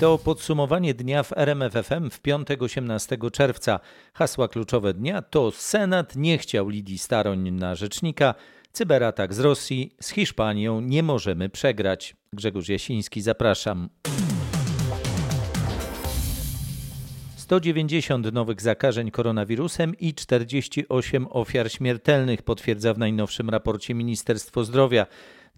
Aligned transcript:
To 0.00 0.18
podsumowanie 0.18 0.94
dnia 0.94 1.22
w 1.22 1.32
RMFFM 1.32 2.10
w 2.10 2.20
piątek 2.20 2.62
18 2.62 3.18
czerwca. 3.32 3.80
Hasła 4.14 4.48
kluczowe 4.48 4.94
dnia 4.94 5.22
to 5.22 5.50
Senat 5.50 6.16
nie 6.16 6.38
chciał 6.38 6.68
Lidii 6.68 6.98
Staroń 6.98 7.50
na 7.50 7.74
rzecznika, 7.74 8.34
cyberatak 8.72 9.34
z 9.34 9.38
Rosji, 9.38 9.94
z 10.00 10.10
Hiszpanią 10.10 10.80
nie 10.80 11.02
możemy 11.02 11.48
przegrać. 11.48 12.16
Grzegorz 12.32 12.68
Jasiński, 12.68 13.20
zapraszam. 13.20 13.88
190 17.36 18.32
nowych 18.32 18.60
zakażeń 18.60 19.10
koronawirusem 19.10 19.94
i 20.00 20.14
48 20.14 21.26
ofiar 21.30 21.72
śmiertelnych, 21.72 22.42
potwierdza 22.42 22.94
w 22.94 22.98
najnowszym 22.98 23.50
raporcie 23.50 23.94
Ministerstwo 23.94 24.64
Zdrowia. 24.64 25.06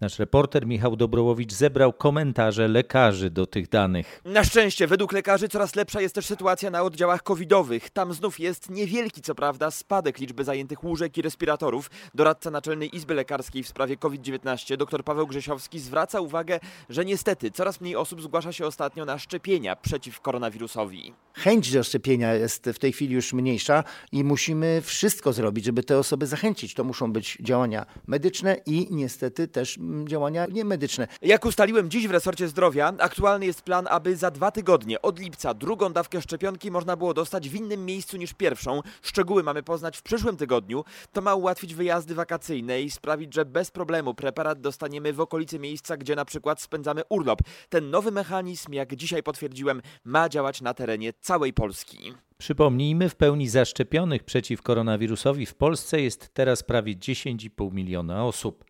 Nasz 0.01 0.19
reporter 0.19 0.67
Michał 0.67 0.95
Dobrołowicz 0.95 1.53
zebrał 1.53 1.93
komentarze 1.93 2.67
lekarzy 2.67 3.29
do 3.29 3.45
tych 3.45 3.69
danych. 3.69 4.21
Na 4.25 4.43
szczęście, 4.43 4.87
według 4.87 5.13
lekarzy 5.13 5.49
coraz 5.49 5.75
lepsza 5.75 6.01
jest 6.01 6.15
też 6.15 6.25
sytuacja 6.25 6.69
na 6.69 6.83
oddziałach 6.83 7.23
covidowych. 7.23 7.89
Tam 7.89 8.13
znów 8.13 8.39
jest 8.39 8.69
niewielki, 8.69 9.21
co 9.21 9.35
prawda, 9.35 9.71
spadek 9.71 10.17
liczby 10.17 10.43
zajętych 10.43 10.83
łóżek 10.83 11.17
i 11.17 11.21
respiratorów. 11.21 11.89
Doradca 12.15 12.51
Naczelnej 12.51 12.95
Izby 12.95 13.13
Lekarskiej 13.13 13.63
w 13.63 13.67
sprawie 13.67 13.97
COVID-19 13.97 14.77
dr 14.77 15.03
Paweł 15.03 15.27
Grzesiowski 15.27 15.79
zwraca 15.79 16.21
uwagę, 16.21 16.59
że 16.89 17.05
niestety 17.05 17.51
coraz 17.51 17.81
mniej 17.81 17.95
osób 17.95 18.21
zgłasza 18.21 18.53
się 18.53 18.65
ostatnio 18.65 19.05
na 19.05 19.19
szczepienia 19.19 19.75
przeciw 19.75 20.21
koronawirusowi. 20.21 21.13
Chęć 21.33 21.71
do 21.71 21.83
szczepienia 21.83 22.33
jest 22.33 22.69
w 22.73 22.79
tej 22.79 22.91
chwili 22.91 23.15
już 23.15 23.33
mniejsza 23.33 23.83
i 24.11 24.23
musimy 24.23 24.81
wszystko 24.81 25.33
zrobić, 25.33 25.65
żeby 25.65 25.83
te 25.83 25.97
osoby 25.97 26.27
zachęcić. 26.27 26.73
To 26.73 26.83
muszą 26.83 27.13
być 27.13 27.37
działania 27.41 27.85
medyczne 28.07 28.57
i 28.65 28.87
niestety 28.91 29.47
też 29.47 29.77
działania 30.05 30.45
niemedyczne. 30.45 31.07
Jak 31.21 31.45
ustaliłem 31.45 31.89
dziś 31.89 32.07
w 32.07 32.11
resorcie 32.11 32.47
zdrowia, 32.47 32.93
aktualny 32.99 33.45
jest 33.45 33.61
plan, 33.61 33.87
aby 33.89 34.15
za 34.15 34.31
dwa 34.31 34.51
tygodnie 34.51 35.01
od 35.01 35.19
lipca 35.19 35.53
drugą 35.53 35.93
dawkę 35.93 36.21
szczepionki 36.21 36.71
można 36.71 36.95
było 36.95 37.13
dostać 37.13 37.49
w 37.49 37.55
innym 37.55 37.85
miejscu 37.85 38.17
niż 38.17 38.33
pierwszą. 38.33 38.81
Szczegóły 39.01 39.43
mamy 39.43 39.63
poznać 39.63 39.97
w 39.97 40.01
przyszłym 40.01 40.37
tygodniu. 40.37 40.83
To 41.13 41.21
ma 41.21 41.35
ułatwić 41.35 41.75
wyjazdy 41.75 42.15
wakacyjne 42.15 42.81
i 42.81 42.91
sprawić, 42.91 43.33
że 43.33 43.45
bez 43.45 43.71
problemu 43.71 44.13
preparat 44.13 44.61
dostaniemy 44.61 45.13
w 45.13 45.21
okolicy 45.21 45.59
miejsca, 45.59 45.97
gdzie 45.97 46.15
na 46.15 46.25
przykład 46.25 46.61
spędzamy 46.61 47.01
urlop. 47.09 47.41
Ten 47.69 47.89
nowy 47.89 48.11
mechanizm, 48.11 48.73
jak 48.73 48.95
dzisiaj 48.95 49.23
potwierdziłem, 49.23 49.81
ma 50.03 50.29
działać 50.29 50.61
na 50.61 50.73
terenie 50.73 51.13
całej 51.21 51.53
Polski. 51.53 52.13
Przypomnijmy, 52.37 53.09
w 53.09 53.15
pełni 53.15 53.49
zaszczepionych 53.49 54.23
przeciw 54.23 54.61
koronawirusowi 54.61 55.45
w 55.45 55.55
Polsce 55.55 56.01
jest 56.01 56.29
teraz 56.33 56.63
prawie 56.63 56.95
10,5 56.95 57.73
miliona 57.73 58.25
osób. 58.25 58.68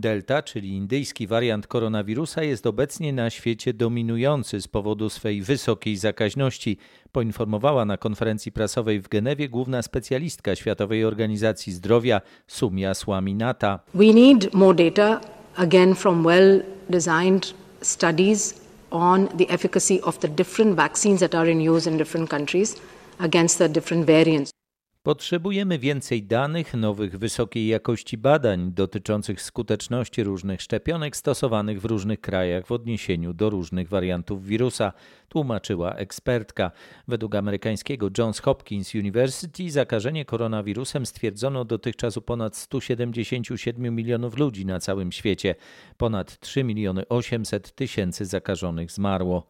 Delta, 0.00 0.42
czyli 0.42 0.68
indyjski 0.68 1.26
wariant 1.26 1.66
koronawirusa, 1.66 2.42
jest 2.42 2.66
obecnie 2.66 3.12
na 3.12 3.30
świecie 3.30 3.72
dominujący 3.74 4.60
z 4.60 4.68
powodu 4.68 5.10
swej 5.10 5.42
wysokiej 5.42 5.96
zakaźności, 5.96 6.78
poinformowała 7.12 7.84
na 7.84 7.96
konferencji 7.96 8.52
prasowej 8.52 9.00
w 9.00 9.08
Genewie 9.08 9.48
główna 9.48 9.82
specjalistka 9.82 10.56
Światowej 10.56 11.04
Organizacji 11.04 11.72
Zdrowia 11.72 12.20
Sumia 12.46 12.94
Swaminata. 12.94 13.80
We 13.94 14.14
need 14.14 14.54
more 14.54 14.90
data 14.90 15.20
again 15.56 15.94
from 15.94 16.24
well 16.24 16.62
designed 16.90 17.54
studies 17.82 18.60
on 18.90 19.28
the 19.28 19.48
efficacy 19.48 20.02
of 20.02 20.18
the 20.18 20.28
different 20.28 20.76
vaccines 20.76 21.20
that 21.20 21.34
are 21.34 21.50
in 21.50 21.70
use 21.70 21.90
in 21.90 21.98
different 21.98 22.30
countries 22.30 22.76
against 23.18 23.58
the 23.58 23.68
different 23.68 24.06
variants. 24.06 24.57
Potrzebujemy 25.02 25.78
więcej 25.78 26.22
danych, 26.22 26.74
nowych 26.74 27.18
wysokiej 27.18 27.66
jakości 27.66 28.18
badań 28.18 28.72
dotyczących 28.72 29.42
skuteczności 29.42 30.22
różnych 30.22 30.62
szczepionek 30.62 31.16
stosowanych 31.16 31.80
w 31.80 31.84
różnych 31.84 32.20
krajach 32.20 32.66
w 32.66 32.72
odniesieniu 32.72 33.32
do 33.32 33.50
różnych 33.50 33.88
wariantów 33.88 34.46
wirusa, 34.46 34.92
tłumaczyła 35.28 35.94
ekspertka. 35.94 36.70
Według 37.08 37.34
amerykańskiego 37.34 38.08
Johns 38.18 38.38
Hopkins 38.38 38.94
University 38.94 39.70
zakażenie 39.70 40.24
koronawirusem 40.24 41.06
stwierdzono 41.06 41.64
dotychczas 41.64 42.16
u 42.16 42.22
ponad 42.22 42.56
177 42.56 43.94
milionów 43.94 44.38
ludzi 44.38 44.66
na 44.66 44.80
całym 44.80 45.12
świecie. 45.12 45.54
Ponad 45.96 46.40
3 46.40 46.64
miliony 46.64 47.08
800 47.08 47.74
tysięcy 47.74 48.24
zakażonych 48.24 48.90
zmarło. 48.92 49.46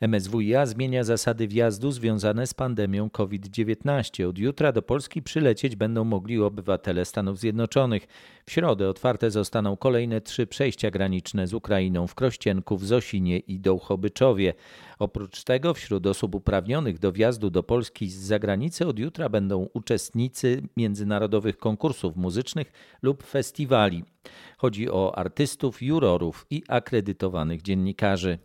MSWiA 0.00 0.66
zmienia 0.66 1.04
zasady 1.04 1.48
wjazdu 1.48 1.90
związane 1.90 2.46
z 2.46 2.54
pandemią 2.54 3.10
COVID-19. 3.10 4.28
Od 4.28 4.38
jutra 4.38 4.72
do 4.72 4.82
Polski 4.82 5.22
przylecieć 5.22 5.76
będą 5.76 6.04
mogli 6.04 6.42
obywatele 6.42 7.04
Stanów 7.04 7.38
Zjednoczonych. 7.38 8.06
W 8.46 8.52
środę 8.52 8.88
otwarte 8.88 9.30
zostaną 9.30 9.76
kolejne 9.76 10.20
trzy 10.20 10.46
przejścia 10.46 10.90
graniczne 10.90 11.46
z 11.46 11.54
Ukrainą 11.54 12.06
w 12.06 12.14
Krościenku, 12.14 12.76
w 12.76 12.86
Zosinie 12.86 13.38
i 13.38 13.60
Dołchobyczowie. 13.60 14.54
Oprócz 14.98 15.44
tego 15.44 15.74
wśród 15.74 16.06
osób 16.06 16.34
uprawnionych 16.34 16.98
do 16.98 17.12
wjazdu 17.12 17.50
do 17.50 17.62
Polski 17.62 18.10
z 18.10 18.16
zagranicy 18.16 18.86
od 18.86 18.98
jutra 18.98 19.28
będą 19.28 19.68
uczestnicy 19.74 20.62
międzynarodowych 20.76 21.58
konkursów 21.58 22.16
muzycznych 22.16 22.72
lub 23.02 23.22
festiwali. 23.22 24.04
Chodzi 24.58 24.90
o 24.90 25.18
artystów, 25.18 25.82
jurorów 25.82 26.46
i 26.50 26.62
akredytowanych 26.68 27.62
dziennikarzy. 27.62 28.38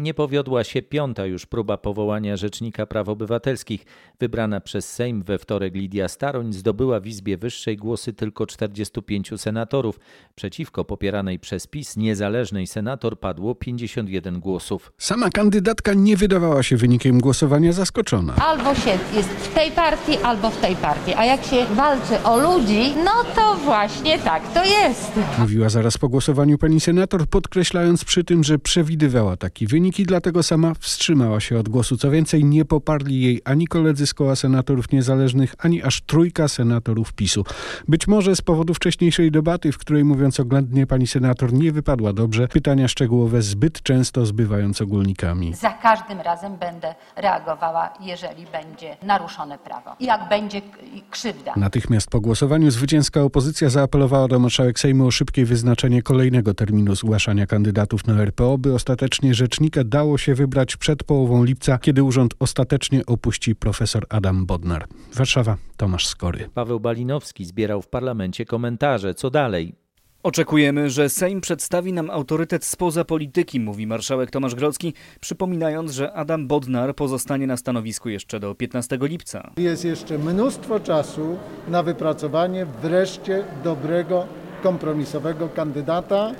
Nie 0.00 0.14
powiodła 0.14 0.64
się 0.64 0.82
piąta 0.82 1.26
już 1.26 1.46
próba 1.46 1.76
powołania 1.76 2.36
Rzecznika 2.36 2.86
Praw 2.86 3.08
Obywatelskich. 3.08 3.84
Wybrana 4.20 4.60
przez 4.60 4.92
Sejm 4.92 5.22
we 5.22 5.38
wtorek 5.38 5.74
Lidia 5.74 6.08
Staroń 6.08 6.52
zdobyła 6.52 7.00
w 7.00 7.06
Izbie 7.06 7.36
Wyższej 7.36 7.76
głosy 7.76 8.12
tylko 8.12 8.46
45 8.46 9.30
senatorów. 9.36 10.00
Przeciwko 10.34 10.84
popieranej 10.84 11.38
przez 11.38 11.66
PiS 11.66 11.96
niezależnej 11.96 12.66
senator 12.66 13.20
padło 13.20 13.54
51 13.54 14.40
głosów. 14.40 14.92
Sama 14.98 15.30
kandydatka 15.30 15.94
nie 15.94 16.16
wydawała 16.16 16.62
się 16.62 16.76
wynikiem 16.76 17.20
głosowania 17.20 17.72
zaskoczona. 17.72 18.34
Albo 18.36 18.74
się 18.74 18.98
jest 19.14 19.28
w 19.28 19.54
tej 19.54 19.70
partii, 19.70 20.16
albo 20.16 20.50
w 20.50 20.56
tej 20.56 20.76
partii. 20.76 21.14
A 21.14 21.24
jak 21.24 21.44
się 21.44 21.66
walczy 21.74 22.22
o 22.24 22.38
ludzi, 22.38 22.94
no 23.04 23.24
to 23.34 23.54
właśnie 23.64 24.18
tak 24.18 24.52
to 24.54 24.64
jest. 24.64 25.12
Mówiła 25.38 25.68
zaraz 25.68 25.98
po 25.98 26.08
głosowaniu 26.08 26.58
pani 26.58 26.80
senator, 26.80 27.26
podkreślając 27.26 28.04
przy 28.04 28.24
tym, 28.24 28.44
że 28.44 28.58
przewidywała 28.58 29.36
taki 29.36 29.66
wynik 29.66 29.89
wyniki, 29.90 30.06
dlatego 30.06 30.42
sama 30.42 30.74
wstrzymała 30.74 31.40
się 31.40 31.58
od 31.58 31.68
głosu. 31.68 31.96
Co 31.96 32.10
więcej, 32.10 32.44
nie 32.44 32.64
poparli 32.64 33.22
jej 33.22 33.40
ani 33.44 33.66
koledzy 33.66 34.06
z 34.06 34.14
koła 34.14 34.36
senatorów 34.36 34.92
niezależnych, 34.92 35.54
ani 35.58 35.82
aż 35.82 36.00
trójka 36.00 36.48
senatorów 36.48 37.12
PiSu. 37.12 37.44
Być 37.88 38.08
może 38.08 38.36
z 38.36 38.42
powodu 38.42 38.74
wcześniejszej 38.74 39.30
debaty, 39.30 39.72
w 39.72 39.78
której 39.78 40.04
mówiąc 40.04 40.40
oględnie 40.40 40.86
pani 40.86 41.06
senator 41.06 41.52
nie 41.52 41.72
wypadła 41.72 42.12
dobrze, 42.12 42.48
pytania 42.48 42.88
szczegółowe 42.88 43.42
zbyt 43.42 43.82
często 43.82 44.26
zbywając 44.26 44.80
ogólnikami. 44.80 45.54
Za 45.54 45.70
każdym 45.70 46.20
razem 46.20 46.56
będę 46.56 46.94
reagowała, 47.16 47.90
jeżeli 48.00 48.46
będzie 48.52 48.96
naruszone 49.02 49.58
prawo. 49.58 49.96
I 50.00 50.04
jak 50.06 50.28
będzie 50.28 50.62
krzywda. 51.10 51.52
Natychmiast 51.56 52.10
po 52.10 52.20
głosowaniu 52.20 52.70
zwycięska 52.70 53.22
opozycja 53.22 53.68
zaapelowała 53.68 54.28
do 54.28 54.38
marszałek 54.38 54.78
Sejmu 54.78 55.06
o 55.06 55.10
szybkie 55.10 55.44
wyznaczenie 55.44 56.02
kolejnego 56.02 56.54
terminu 56.54 56.94
zgłaszania 56.94 57.46
kandydatów 57.46 58.06
na 58.06 58.22
RPO, 58.22 58.58
by 58.58 58.74
ostatecznie 58.74 59.34
rzecznika 59.34 59.79
dało 59.84 60.18
się 60.18 60.34
wybrać 60.34 60.76
przed 60.76 61.04
połową 61.04 61.44
lipca, 61.44 61.78
kiedy 61.78 62.02
urząd 62.02 62.34
ostatecznie 62.38 63.06
opuści 63.06 63.56
profesor 63.56 64.06
Adam 64.08 64.46
Bodnar. 64.46 64.86
Warszawa, 65.14 65.56
Tomasz 65.76 66.06
Skory. 66.06 66.48
Paweł 66.54 66.80
Balinowski 66.80 67.44
zbierał 67.44 67.82
w 67.82 67.88
parlamencie 67.88 68.44
komentarze. 68.44 69.14
Co 69.14 69.30
dalej? 69.30 69.74
Oczekujemy, 70.22 70.90
że 70.90 71.08
Sejm 71.08 71.40
przedstawi 71.40 71.92
nam 71.92 72.10
autorytet 72.10 72.64
spoza 72.64 73.04
polityki, 73.04 73.60
mówi 73.60 73.86
marszałek 73.86 74.30
Tomasz 74.30 74.54
Grodzki, 74.54 74.94
przypominając, 75.20 75.92
że 75.92 76.12
Adam 76.12 76.48
Bodnar 76.48 76.94
pozostanie 76.94 77.46
na 77.46 77.56
stanowisku 77.56 78.08
jeszcze 78.08 78.40
do 78.40 78.54
15 78.54 78.98
lipca. 79.00 79.50
Jest 79.56 79.84
jeszcze 79.84 80.18
mnóstwo 80.18 80.80
czasu 80.80 81.36
na 81.68 81.82
wypracowanie 81.82 82.66
wreszcie 82.66 83.44
dobrego, 83.64 84.26
kompromisowego 84.62 85.48
kandydata, 85.48 86.32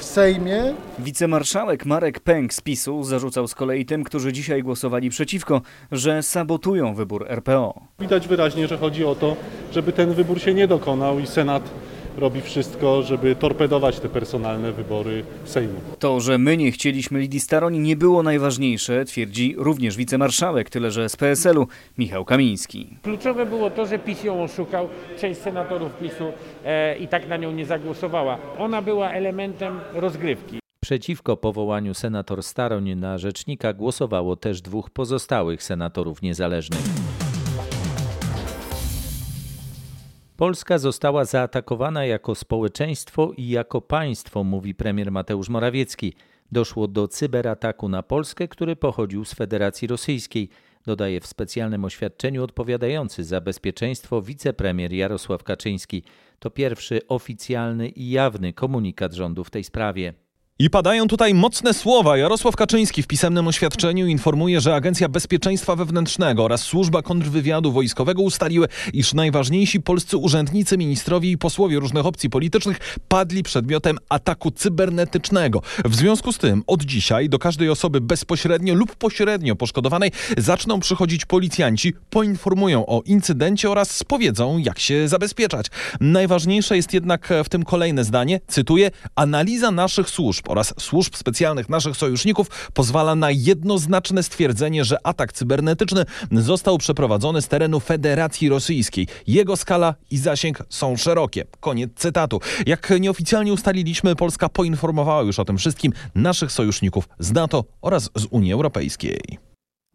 w 0.00 0.04
Sejmie. 0.04 0.74
Wicemarszałek 0.98 1.86
Marek 1.86 2.20
Pęk 2.20 2.54
z 2.54 2.60
PiSu 2.60 3.02
zarzucał 3.02 3.48
z 3.48 3.54
kolei 3.54 3.86
tym, 3.86 4.04
którzy 4.04 4.32
dzisiaj 4.32 4.62
głosowali 4.62 5.10
przeciwko, 5.10 5.60
że 5.92 6.22
sabotują 6.22 6.94
wybór 6.94 7.26
RPO. 7.28 7.80
Widać 8.00 8.28
wyraźnie, 8.28 8.68
że 8.68 8.78
chodzi 8.78 9.04
o 9.04 9.14
to, 9.14 9.36
żeby 9.72 9.92
ten 9.92 10.14
wybór 10.14 10.40
się 10.40 10.54
nie 10.54 10.68
dokonał 10.68 11.18
i 11.18 11.26
Senat 11.26 11.62
robi 12.20 12.40
wszystko, 12.40 13.02
żeby 13.02 13.36
torpedować 13.36 14.00
te 14.00 14.08
personalne 14.08 14.72
wybory 14.72 15.24
Sejmu. 15.44 15.80
To, 15.98 16.20
że 16.20 16.38
my 16.38 16.56
nie 16.56 16.72
chcieliśmy 16.72 17.20
Lidii 17.20 17.40
Staroń 17.40 17.78
nie 17.78 17.96
było 17.96 18.22
najważniejsze, 18.22 19.04
twierdzi 19.04 19.54
również 19.58 19.96
wicemarszałek, 19.96 20.70
tyle 20.70 20.90
że 20.90 21.08
z 21.08 21.16
PSL-u 21.16 21.66
Michał 21.98 22.24
Kamiński. 22.24 22.96
Kluczowe 23.02 23.46
było 23.46 23.70
to, 23.70 23.86
że 23.86 23.98
PiS 23.98 24.24
ją 24.24 24.42
oszukał, 24.42 24.88
część 25.20 25.40
senatorów 25.40 25.92
PiSu 25.98 26.32
e, 26.64 26.98
i 26.98 27.08
tak 27.08 27.28
na 27.28 27.36
nią 27.36 27.52
nie 27.52 27.66
zagłosowała. 27.66 28.38
Ona 28.58 28.82
była 28.82 29.10
elementem 29.10 29.80
rozgrywki. 29.94 30.60
Przeciwko 30.84 31.36
powołaniu 31.36 31.94
senator 31.94 32.42
Staroń 32.42 32.94
na 32.94 33.18
rzecznika 33.18 33.72
głosowało 33.72 34.36
też 34.36 34.62
dwóch 34.62 34.90
pozostałych 34.90 35.62
senatorów 35.62 36.22
niezależnych. 36.22 36.80
Polska 40.40 40.78
została 40.78 41.24
zaatakowana 41.24 42.04
jako 42.04 42.34
społeczeństwo 42.34 43.32
i 43.36 43.48
jako 43.48 43.80
państwo, 43.80 44.44
mówi 44.44 44.74
premier 44.74 45.12
Mateusz 45.12 45.48
Morawiecki. 45.48 46.14
Doszło 46.52 46.88
do 46.88 47.08
cyberataku 47.08 47.88
na 47.88 48.02
Polskę, 48.02 48.48
który 48.48 48.76
pochodził 48.76 49.24
z 49.24 49.34
Federacji 49.34 49.88
Rosyjskiej, 49.88 50.48
dodaje 50.86 51.20
w 51.20 51.26
specjalnym 51.26 51.84
oświadczeniu 51.84 52.44
odpowiadający 52.44 53.24
za 53.24 53.40
bezpieczeństwo 53.40 54.22
wicepremier 54.22 54.92
Jarosław 54.92 55.42
Kaczyński. 55.44 56.02
To 56.38 56.50
pierwszy 56.50 57.00
oficjalny 57.08 57.88
i 57.88 58.10
jawny 58.10 58.52
komunikat 58.52 59.12
rządu 59.12 59.44
w 59.44 59.50
tej 59.50 59.64
sprawie. 59.64 60.14
I 60.60 60.70
padają 60.70 61.08
tutaj 61.08 61.34
mocne 61.34 61.74
słowa. 61.74 62.16
Jarosław 62.16 62.56
Kaczyński 62.56 63.02
w 63.02 63.06
pisemnym 63.06 63.48
oświadczeniu 63.48 64.06
informuje, 64.06 64.60
że 64.60 64.74
Agencja 64.74 65.08
Bezpieczeństwa 65.08 65.76
Wewnętrznego 65.76 66.44
oraz 66.44 66.62
Służba 66.62 67.02
Kontrwywiadu 67.02 67.72
Wojskowego 67.72 68.22
ustaliły, 68.22 68.68
iż 68.92 69.14
najważniejsi 69.14 69.80
polscy 69.80 70.16
urzędnicy, 70.16 70.78
ministrowie 70.78 71.30
i 71.30 71.38
posłowie 71.38 71.78
różnych 71.78 72.06
opcji 72.06 72.30
politycznych 72.30 72.96
padli 73.08 73.42
przedmiotem 73.42 73.98
ataku 74.08 74.50
cybernetycznego. 74.50 75.62
W 75.84 75.94
związku 75.94 76.32
z 76.32 76.38
tym 76.38 76.62
od 76.66 76.82
dzisiaj 76.82 77.28
do 77.28 77.38
każdej 77.38 77.68
osoby 77.68 78.00
bezpośrednio 78.00 78.74
lub 78.74 78.96
pośrednio 78.96 79.56
poszkodowanej 79.56 80.10
zaczną 80.38 80.80
przychodzić 80.80 81.24
policjanci, 81.24 81.92
poinformują 82.10 82.86
o 82.86 83.02
incydencie 83.06 83.70
oraz 83.70 84.04
powiedzą, 84.04 84.58
jak 84.58 84.78
się 84.78 85.08
zabezpieczać. 85.08 85.66
Najważniejsze 86.00 86.76
jest 86.76 86.94
jednak 86.94 87.28
w 87.44 87.48
tym 87.48 87.62
kolejne 87.62 88.04
zdanie, 88.04 88.40
cytuję, 88.46 88.90
analiza 89.16 89.70
naszych 89.70 90.10
służb 90.10 90.49
oraz 90.50 90.74
służb 90.78 91.14
specjalnych 91.14 91.68
naszych 91.68 91.96
sojuszników 91.96 92.70
pozwala 92.74 93.14
na 93.14 93.30
jednoznaczne 93.30 94.22
stwierdzenie, 94.22 94.84
że 94.84 95.06
atak 95.06 95.32
cybernetyczny 95.32 96.04
został 96.32 96.78
przeprowadzony 96.78 97.42
z 97.42 97.48
terenu 97.48 97.80
Federacji 97.80 98.48
Rosyjskiej. 98.48 99.06
Jego 99.26 99.56
skala 99.56 99.94
i 100.10 100.18
zasięg 100.18 100.62
są 100.68 100.96
szerokie. 100.96 101.44
Koniec 101.60 101.90
cytatu. 101.94 102.40
Jak 102.66 102.92
nieoficjalnie 103.00 103.52
ustaliliśmy, 103.52 104.16
Polska 104.16 104.48
poinformowała 104.48 105.22
już 105.22 105.38
o 105.38 105.44
tym 105.44 105.58
wszystkim 105.58 105.92
naszych 106.14 106.52
sojuszników 106.52 107.08
z 107.18 107.32
NATO 107.32 107.64
oraz 107.82 108.10
z 108.14 108.26
Unii 108.30 108.52
Europejskiej. 108.52 109.38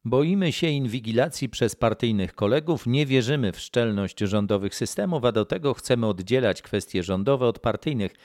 Boimy 0.05 0.51
się 0.51 0.67
inwigilacji 0.67 1.49
przez 1.49 1.75
partyjnych 1.75 2.35
kolegów, 2.35 2.87
nie 2.87 3.05
wierzymy 3.05 3.51
w 3.51 3.59
szczelność 3.59 4.19
rządowych 4.19 4.75
systemów, 4.75 5.25
a 5.25 5.31
do 5.31 5.45
tego 5.45 5.73
chcemy 5.73 6.07
oddzielać 6.07 6.61
kwestie 6.61 7.03
rządowe 7.03 7.45
od 7.45 7.59
partyjnych. 7.59 8.15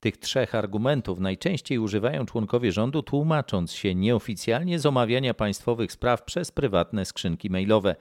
Tych 0.00 0.16
trzech 0.16 0.54
argumentów 0.54 1.20
najczęściej 1.20 1.78
używają 1.78 2.26
członkowie 2.26 2.72
rządu, 2.72 3.02
tłumacząc 3.02 3.72
się 3.72 3.94
nieoficjalnie 3.94 4.78
z 4.78 4.86
omawiania 4.86 5.34
państwowych 5.34 5.92
spraw 5.92 6.22
przez 6.22 6.52
prywatne 6.52 7.04
skrzynki 7.04 7.50
mailowe. 7.50 7.96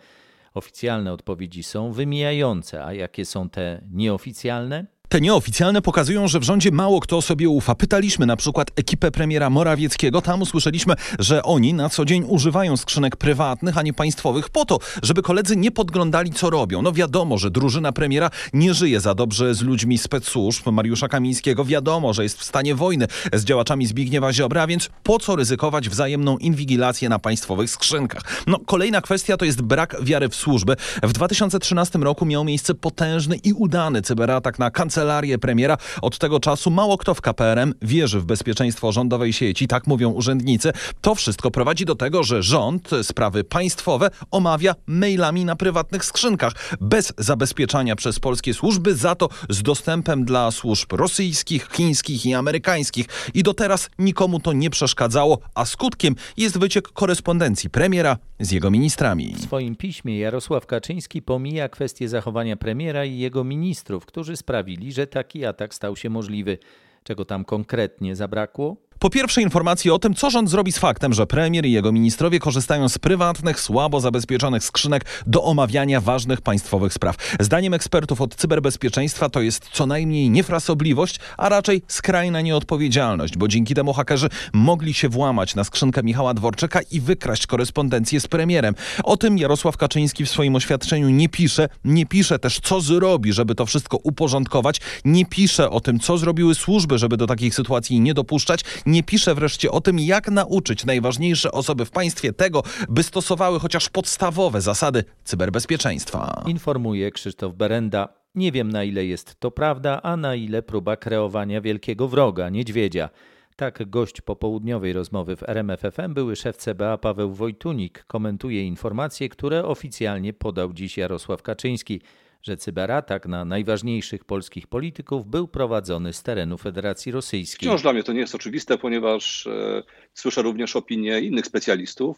Oficjalne 0.53 1.13
odpowiedzi 1.13 1.63
są 1.63 1.91
wymijające, 1.91 2.85
a 2.85 2.93
jakie 2.93 3.25
są 3.25 3.49
te 3.49 3.81
nieoficjalne? 3.91 4.85
Te 5.09 5.21
nieoficjalne 5.21 5.81
pokazują, 5.81 6.27
że 6.27 6.39
w 6.39 6.43
rządzie 6.43 6.71
mało 6.71 6.99
kto 6.99 7.21
sobie 7.21 7.49
ufa. 7.49 7.75
Pytaliśmy 7.75 8.25
na 8.25 8.35
przykład 8.35 8.71
ekipę 8.75 9.11
premiera 9.11 9.49
Morawieckiego. 9.49 10.21
Tam 10.21 10.41
usłyszeliśmy, 10.41 10.93
że 11.19 11.43
oni 11.43 11.73
na 11.73 11.89
co 11.89 12.05
dzień 12.05 12.25
używają 12.27 12.77
skrzynek 12.77 13.15
prywatnych, 13.15 13.77
a 13.77 13.81
nie 13.81 13.93
państwowych 13.93 14.49
po 14.49 14.65
to, 14.65 14.79
żeby 15.03 15.21
koledzy 15.21 15.55
nie 15.55 15.71
podglądali, 15.71 16.31
co 16.31 16.49
robią. 16.49 16.81
No 16.81 16.91
wiadomo, 16.91 17.37
że 17.37 17.51
drużyna 17.51 17.91
premiera 17.91 18.29
nie 18.53 18.73
żyje 18.73 18.99
za 18.99 19.15
dobrze 19.15 19.55
z 19.55 19.61
ludźmi 19.61 19.97
specsłużb 19.97 20.65
Mariusza 20.71 21.07
Kamińskiego. 21.07 21.65
Wiadomo, 21.65 22.13
że 22.13 22.23
jest 22.23 22.39
w 22.39 22.43
stanie 22.43 22.75
wojny 22.75 23.07
z 23.33 23.43
działaczami 23.43 23.85
Zbigniewa 23.85 24.33
Ziobra, 24.33 24.67
więc 24.67 24.89
po 25.03 25.19
co 25.19 25.35
ryzykować 25.35 25.89
wzajemną 25.89 26.37
inwigilację 26.37 27.09
na 27.09 27.19
państwowych 27.19 27.69
skrzynkach? 27.69 28.23
No 28.47 28.59
kolejna 28.65 29.01
kwestia 29.01 29.37
to 29.37 29.45
jest 29.45 29.61
brak 29.61 29.95
wiary 30.01 30.29
w 30.29 30.35
służby. 30.35 30.75
W 31.03 31.13
2013 31.13 31.99
roku 31.99 32.25
miał 32.25 32.43
miejsce 32.43 32.75
potężny 32.75 33.35
i 33.35 33.53
udany 33.53 34.01
cyberatak 34.01 34.59
na 34.59 34.71
kancelarię 34.71 34.96
kancelarię 34.97 35.37
premiera. 35.37 35.77
Od 36.01 36.17
tego 36.17 36.39
czasu 36.39 36.71
mało 36.71 36.97
kto 36.97 37.13
w 37.13 37.21
KPRM 37.21 37.73
wierzy 37.81 38.19
w 38.19 38.25
bezpieczeństwo 38.25 38.91
rządowej 38.91 39.33
sieci, 39.33 39.67
tak 39.67 39.87
mówią 39.87 40.11
urzędnicy. 40.11 40.71
To 41.01 41.15
wszystko 41.15 41.51
prowadzi 41.51 41.85
do 41.85 41.95
tego, 41.95 42.23
że 42.23 42.43
rząd 42.43 42.89
sprawy 43.03 43.43
państwowe 43.43 44.09
omawia 44.31 44.75
mailami 44.87 45.45
na 45.45 45.55
prywatnych 45.55 46.05
skrzynkach, 46.05 46.53
bez 46.81 47.13
zabezpieczania 47.17 47.95
przez 47.95 48.19
polskie 48.19 48.53
służby, 48.53 48.95
za 48.95 49.15
to 49.15 49.29
z 49.49 49.61
dostępem 49.61 50.25
dla 50.25 50.51
służb 50.51 50.93
rosyjskich, 50.93 51.69
chińskich 51.71 52.25
i 52.25 52.33
amerykańskich. 52.33 53.05
I 53.33 53.43
do 53.43 53.53
teraz 53.53 53.89
nikomu 53.99 54.39
to 54.39 54.53
nie 54.53 54.69
przeszkadzało, 54.69 55.39
a 55.55 55.65
skutkiem 55.65 56.15
jest 56.37 56.59
wyciek 56.59 56.87
korespondencji 56.87 57.69
premiera 57.69 58.17
z 58.39 58.51
jego 58.51 58.71
ministrami. 58.71 59.33
W 59.35 59.41
swoim 59.41 59.75
piśmie 59.75 60.19
Jarosław 60.19 60.65
Kaczyński 60.65 61.21
pomija 61.21 61.69
kwestię 61.69 62.09
zachowania 62.09 62.57
premiera 62.57 63.05
i 63.05 63.17
jego 63.17 63.43
ministrów, 63.43 64.05
którzy 64.05 64.37
sprawili, 64.37 64.86
że 64.91 65.07
taki 65.07 65.45
atak 65.45 65.73
stał 65.73 65.95
się 65.95 66.09
możliwy. 66.09 66.57
Czego 67.03 67.25
tam 67.25 67.45
konkretnie 67.45 68.15
zabrakło? 68.15 68.77
Po 68.99 69.09
pierwsze 69.09 69.41
informacje 69.41 69.93
o 69.93 69.99
tym, 69.99 70.13
co 70.13 70.29
rząd 70.29 70.49
zrobi 70.49 70.71
z 70.71 70.77
faktem, 70.77 71.13
że 71.13 71.27
premier 71.27 71.65
i 71.65 71.71
jego 71.71 71.91
ministrowie 71.91 72.39
korzystają 72.39 72.89
z 72.89 72.97
prywatnych, 72.97 73.59
słabo 73.59 73.99
zabezpieczonych 73.99 74.63
skrzynek 74.63 75.05
do 75.27 75.43
omawiania 75.43 76.01
ważnych 76.01 76.41
państwowych 76.41 76.93
spraw. 76.93 77.15
Zdaniem 77.39 77.73
ekspertów 77.73 78.21
od 78.21 78.35
cyberbezpieczeństwa 78.35 79.29
to 79.29 79.41
jest 79.41 79.69
co 79.73 79.85
najmniej 79.85 80.29
niefrasobliwość, 80.29 81.19
a 81.37 81.49
raczej 81.49 81.81
skrajna 81.87 82.41
nieodpowiedzialność, 82.41 83.37
bo 83.37 83.47
dzięki 83.47 83.75
temu 83.75 83.93
hakerzy 83.93 84.29
mogli 84.53 84.93
się 84.93 85.09
włamać 85.09 85.55
na 85.55 85.63
skrzynkę 85.63 86.03
Michała 86.03 86.33
Dworczyka 86.33 86.79
i 86.91 87.01
wykraść 87.01 87.47
korespondencję 87.47 88.19
z 88.19 88.27
premierem. 88.27 88.75
O 89.03 89.17
tym 89.17 89.37
Jarosław 89.37 89.77
Kaczyński 89.77 90.25
w 90.25 90.29
swoim 90.29 90.55
oświadczeniu 90.55 91.09
nie 91.09 91.29
pisze. 91.29 91.69
Nie 91.85 92.05
pisze 92.05 92.39
też, 92.39 92.59
co 92.59 92.81
zrobi, 92.81 93.33
żeby 93.33 93.55
to 93.55 93.65
wszystko 93.65 93.97
uporządkować. 93.97 94.81
Nie 95.05 95.25
pisze 95.25 95.69
o 95.69 95.79
tym, 95.79 95.99
co 95.99 96.17
zrobiły 96.17 96.55
służby, 96.55 96.97
żeby 96.97 97.17
do 97.17 97.27
takich 97.27 97.55
sytuacji 97.55 97.99
nie 97.99 98.13
dopuszczać 98.13 98.63
nie 98.87 99.03
pisze 99.03 99.35
wreszcie 99.35 99.71
o 99.71 99.81
tym, 99.81 99.99
jak 99.99 100.31
nauczyć 100.31 100.85
najważniejsze 100.85 101.51
osoby 101.51 101.85
w 101.85 101.91
państwie 101.91 102.33
tego, 102.33 102.63
by 102.89 103.03
stosowały 103.03 103.59
chociaż 103.59 103.89
podstawowe 103.89 104.61
zasady 104.61 105.03
cyberbezpieczeństwa. 105.23 106.43
Informuje 106.47 107.11
Krzysztof 107.11 107.55
Berenda. 107.55 108.07
Nie 108.35 108.51
wiem 108.51 108.69
na 108.69 108.83
ile 108.83 109.05
jest 109.05 109.35
to 109.39 109.51
prawda, 109.51 110.01
a 110.01 110.17
na 110.17 110.35
ile 110.35 110.61
próba 110.61 110.95
kreowania 110.97 111.61
wielkiego 111.61 112.07
wroga, 112.07 112.49
niedźwiedzia. 112.49 113.09
Tak 113.55 113.89
gość 113.89 114.21
popołudniowej 114.21 114.93
rozmowy 114.93 115.35
w 115.35 115.43
RMFFM 115.43 116.13
były 116.13 116.35
szef 116.35 116.57
CBA 116.57 116.97
Paweł 116.97 117.33
Wojtunik 117.33 118.03
komentuje 118.07 118.63
informacje, 118.63 119.29
które 119.29 119.65
oficjalnie 119.65 120.33
podał 120.33 120.73
dziś 120.73 120.97
Jarosław 120.97 121.41
Kaczyński 121.41 122.01
że 122.47 122.57
cyberatak 122.57 123.25
na 123.25 123.45
najważniejszych 123.45 124.25
polskich 124.25 124.67
polityków 124.67 125.27
był 125.27 125.47
prowadzony 125.47 126.13
z 126.13 126.23
terenu 126.23 126.57
Federacji 126.57 127.11
Rosyjskiej. 127.11 127.67
Wciąż 127.67 127.81
dla 127.81 127.93
mnie 127.93 128.03
to 128.03 128.13
nie 128.13 128.19
jest 128.19 128.35
oczywiste, 128.35 128.77
ponieważ 128.77 129.47
e, 129.47 129.83
słyszę 130.13 130.41
również 130.41 130.75
opinie 130.75 131.21
innych 131.21 131.45
specjalistów, 131.45 132.17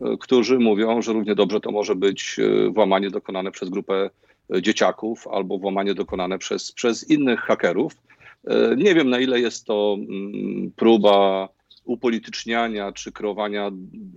e, 0.00 0.16
którzy 0.20 0.58
mówią, 0.58 1.02
że 1.02 1.12
równie 1.12 1.34
dobrze 1.34 1.60
to 1.60 1.70
może 1.70 1.94
być 1.94 2.36
e, 2.38 2.70
włamanie 2.70 3.10
dokonane 3.10 3.50
przez 3.50 3.68
grupę 3.68 4.10
dzieciaków 4.60 5.28
albo 5.28 5.58
włamanie 5.58 5.94
dokonane 5.94 6.38
przez, 6.38 6.72
przez 6.72 7.10
innych 7.10 7.40
hakerów. 7.40 7.92
Nie 8.76 8.94
wiem 8.94 9.10
na 9.10 9.20
ile 9.20 9.40
jest 9.40 9.66
to 9.66 9.96
mm, 9.98 10.70
próba 10.76 11.48
upolityczniania 11.88 12.92
czy 12.92 13.12
kreowania 13.12 13.70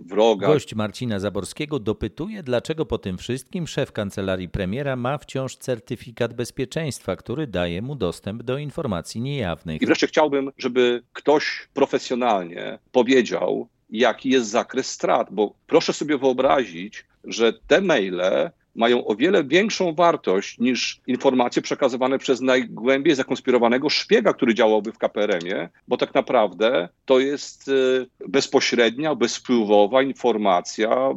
wroga. 0.06 0.46
Gość 0.46 0.74
Marcina 0.74 1.18
Zaborskiego 1.18 1.78
dopytuje, 1.78 2.42
dlaczego 2.42 2.86
po 2.86 2.98
tym 2.98 3.18
wszystkim 3.18 3.66
szef 3.66 3.92
kancelarii 3.92 4.48
premiera 4.48 4.96
ma 4.96 5.18
wciąż 5.18 5.56
certyfikat 5.56 6.34
bezpieczeństwa, 6.34 7.16
który 7.16 7.46
daje 7.46 7.82
mu 7.82 7.96
dostęp 7.96 8.42
do 8.42 8.58
informacji 8.58 9.20
niejawnych. 9.20 9.82
I 9.82 9.86
wreszcie 9.86 10.06
chciałbym, 10.06 10.50
żeby 10.58 11.02
ktoś 11.12 11.68
profesjonalnie 11.74 12.78
powiedział, 12.92 13.68
jaki 13.90 14.30
jest 14.30 14.50
zakres 14.50 14.90
strat, 14.90 15.28
bo 15.30 15.54
proszę 15.66 15.92
sobie 15.92 16.18
wyobrazić, 16.18 17.04
że 17.24 17.52
te 17.52 17.80
maile 17.80 18.50
mają 18.74 19.06
o 19.06 19.16
wiele 19.16 19.44
większą 19.44 19.94
wartość 19.94 20.58
niż 20.58 21.00
informacje 21.06 21.62
przekazywane 21.62 22.18
przez 22.18 22.40
najgłębiej 22.40 23.14
zakonspirowanego 23.14 23.90
szpiega, 23.90 24.32
który 24.32 24.54
działałby 24.54 24.92
w 24.92 24.98
KPRM-ie, 24.98 25.68
bo 25.88 25.96
tak 25.96 26.14
naprawdę 26.14 26.88
to 27.04 27.20
jest 27.20 27.68
y, 27.68 28.06
bezpośrednia, 28.28 29.14
bezwpływowa 29.14 30.02
informacja, 30.02 31.10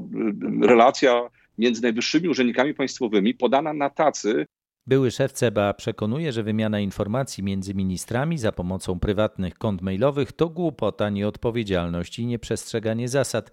y, 0.63 0.67
relacja 0.67 1.29
między 1.57 1.81
najwyższymi 1.81 2.29
urzędnikami 2.29 2.73
państwowymi 2.73 3.33
podana 3.33 3.73
na 3.73 3.89
tacy, 3.89 4.45
Były 4.87 5.11
szef 5.11 5.31
CBA 5.31 5.73
przekonuje, 5.73 6.31
że 6.31 6.43
wymiana 6.43 6.79
informacji 6.79 7.43
między 7.43 7.73
ministrami 7.73 8.37
za 8.37 8.51
pomocą 8.51 8.99
prywatnych 8.99 9.57
kont 9.57 9.81
mailowych 9.81 10.31
to 10.31 10.49
głupota, 10.49 11.09
nieodpowiedzialność 11.09 12.19
i 12.19 12.25
nieprzestrzeganie 12.25 13.07
zasad. 13.07 13.51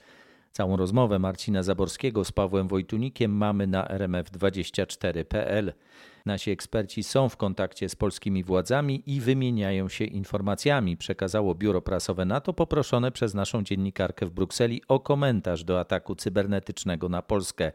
Całą 0.53 0.77
rozmowę 0.77 1.19
Marcina 1.19 1.63
Zaborskiego 1.63 2.25
z 2.25 2.33
Pawłem 2.33 2.69
Wojtunikiem 2.69 3.37
mamy 3.37 3.67
na 3.67 3.85
rmf24.pl. 3.85 5.73
Nasi 6.27 6.51
eksperci 6.51 7.03
są 7.03 7.29
w 7.29 7.37
kontakcie 7.37 7.89
z 7.89 7.97
polskimi 7.97 8.45
władzami 8.45 9.03
i 9.07 9.21
wymieniają 9.21 9.89
się 9.89 10.05
informacjami, 10.05 10.97
przekazało 10.97 11.55
biuro 11.55 11.83
prasowe 11.83 12.25
NATO 12.25 12.53
poproszone 12.53 13.13
przez 13.13 13.35
naszą 13.35 13.63
dziennikarkę 13.63 14.27
w 14.27 14.31
Brukseli 14.31 14.83
o 14.89 15.01
komentarz 15.01 15.65
do 15.65 15.81
ataku 15.81 16.15
cybernetycznego 16.15 17.09
na 17.09 17.23
Polskę. 17.23 17.73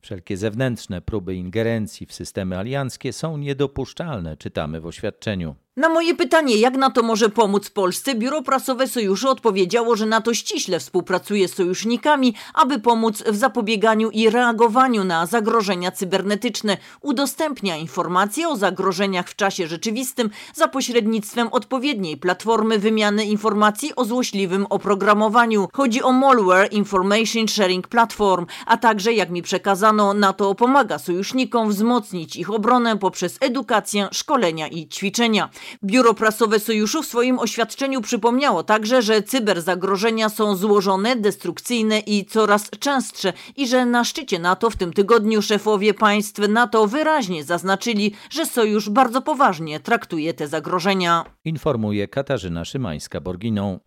Wszelkie 0.00 0.36
zewnętrzne 0.36 1.00
próby 1.00 1.34
ingerencji 1.34 2.06
w 2.06 2.12
systemy 2.12 2.58
alianckie 2.58 3.12
są 3.12 3.36
niedopuszczalne, 3.36 4.36
czytamy 4.36 4.80
w 4.80 4.86
oświadczeniu. 4.86 5.54
Na 5.76 5.88
moje 5.88 6.14
pytanie, 6.14 6.56
jak 6.56 6.76
NATO 6.76 7.02
może 7.02 7.28
pomóc 7.28 7.70
Polsce, 7.70 8.14
Biuro 8.14 8.42
Prasowe 8.42 8.88
Sojuszu 8.88 9.28
odpowiedziało, 9.28 9.96
że 9.96 10.06
NATO 10.06 10.34
ściśle 10.34 10.80
współpracuje 10.80 11.48
z 11.48 11.54
sojusznikami, 11.54 12.34
aby 12.54 12.78
pomóc 12.78 13.22
w 13.26 13.36
zapobieganiu 13.36 14.10
i 14.10 14.30
reagowaniu 14.30 15.04
na 15.04 15.26
zagrożenia 15.26 15.90
cybernetyczne. 15.90 16.76
Udostępnia 17.00 17.76
informacje 17.76 18.48
o 18.48 18.56
zagrożeniach 18.56 19.28
w 19.28 19.36
czasie 19.36 19.66
rzeczywistym 19.66 20.30
za 20.54 20.68
pośrednictwem 20.68 21.48
odpowiedniej 21.48 22.16
platformy 22.16 22.78
wymiany 22.78 23.24
informacji 23.24 23.96
o 23.96 24.04
złośliwym 24.04 24.66
oprogramowaniu. 24.70 25.68
Chodzi 25.72 26.02
o 26.02 26.12
Malware 26.12 26.72
Information 26.72 27.48
Sharing 27.48 27.88
Platform, 27.88 28.46
a 28.66 28.76
także, 28.76 29.12
jak 29.12 29.30
mi 29.30 29.42
przekazano, 29.42 30.14
NATO 30.14 30.54
pomaga 30.54 30.98
sojusznikom 30.98 31.68
wzmocnić 31.68 32.36
ich 32.36 32.50
obronę 32.50 32.98
poprzez 32.98 33.38
edukację, 33.40 34.08
szkolenia 34.12 34.68
i 34.68 34.88
ćwiczenia. 34.88 35.48
Biuro 35.84 36.14
Prasowe 36.14 36.60
Sojuszu 36.60 37.02
w 37.02 37.06
swoim 37.06 37.38
oświadczeniu 37.38 38.00
przypomniało 38.00 38.62
także, 38.62 39.02
że 39.02 39.22
cyberzagrożenia 39.22 40.28
są 40.28 40.56
złożone, 40.56 41.16
destrukcyjne 41.16 41.98
i 41.98 42.24
coraz 42.24 42.70
częstsze 42.70 43.32
i 43.56 43.68
że 43.68 43.86
na 43.86 44.04
szczycie 44.04 44.38
NATO 44.38 44.70
w 44.70 44.76
tym 44.76 44.92
tygodniu 44.92 45.42
szefowie 45.42 45.94
państw 45.94 46.48
NATO 46.48 46.86
wyraźnie 46.86 47.44
zaznaczyli, 47.44 48.14
że 48.30 48.46
sojusz 48.46 48.90
bardzo 48.90 49.22
poważnie 49.22 49.80
traktuje 49.80 50.34
te 50.34 50.48
zagrożenia. 50.48 51.24
Informuje 51.44 52.08
Katarzyna 52.08 52.62
Szymańska-Borginą. 52.62 53.78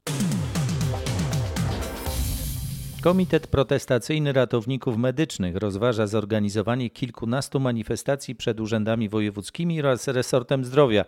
Komitet 3.02 3.48
Protestacyjny 3.48 4.34
Ratowników 4.34 4.98
Medycznych 4.98 5.56
rozważa 5.56 6.08
zorganizowanie 6.08 6.90
kilkunastu 6.90 7.60
manifestacji 7.60 8.36
przed 8.36 8.60
urzędami 8.60 9.10
wojewódzkimi 9.10 9.80
oraz 9.80 10.08
resortem 10.08 10.66
zdrowia 10.66 11.06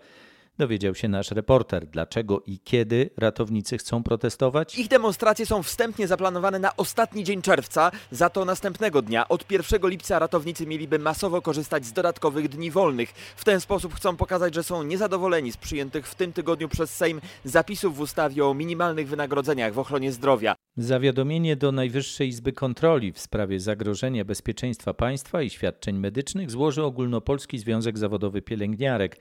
dowiedział 0.60 0.96
się 0.96 1.08
nasz 1.08 1.32
reporter, 1.32 1.88
dlaczego 1.88 2.44
i 2.48 2.60
kiedy 2.60 3.10
ratownicy 3.18 3.78
chcą 3.78 4.04
protestować. 4.04 4.80
Ich 4.80 4.88
demonstracje 4.88 5.46
są 5.46 5.64
wstępnie 5.64 6.08
zaplanowane 6.08 6.60
na 6.60 6.76
ostatni 6.78 7.24
dzień 7.24 7.42
czerwca, 7.42 7.92
za 8.12 8.30
to 8.30 8.46
następnego 8.46 9.02
dnia, 9.02 9.28
od 9.28 9.52
1 9.52 9.90
lipca 9.90 10.20
ratownicy 10.20 10.68
mieliby 10.68 11.00
masowo 11.00 11.42
korzystać 11.42 11.86
z 11.86 11.94
dodatkowych 11.94 12.50
dni 12.50 12.72
wolnych. 12.72 13.10
W 13.36 13.46
ten 13.46 13.62
sposób 13.62 13.96
chcą 13.96 14.18
pokazać, 14.18 14.56
że 14.56 14.64
są 14.64 14.84
niezadowoleni 14.84 15.52
z 15.52 15.58
przyjętych 15.58 16.08
w 16.08 16.16
tym 16.16 16.34
tygodniu 16.34 16.70
przez 16.70 16.96
Sejm 16.96 17.22
zapisów 17.44 17.98
w 17.98 18.00
ustawie 18.00 18.46
o 18.46 18.54
minimalnych 18.54 19.08
wynagrodzeniach 19.08 19.74
w 19.74 19.80
ochronie 19.80 20.12
zdrowia. 20.12 20.56
Zawiadomienie 20.78 21.56
do 21.56 21.72
Najwyższej 21.72 22.28
Izby 22.28 22.54
Kontroli 22.54 23.12
w 23.12 23.20
sprawie 23.20 23.60
zagrożenia 23.60 24.26
bezpieczeństwa 24.26 24.94
państwa 24.94 25.42
i 25.42 25.50
świadczeń 25.50 25.98
medycznych 25.98 26.52
złożył 26.52 26.86
Ogólnopolski 26.86 27.60
Związek 27.60 27.98
Zawodowy 27.98 28.42
Pielęgniarek. 28.42 29.18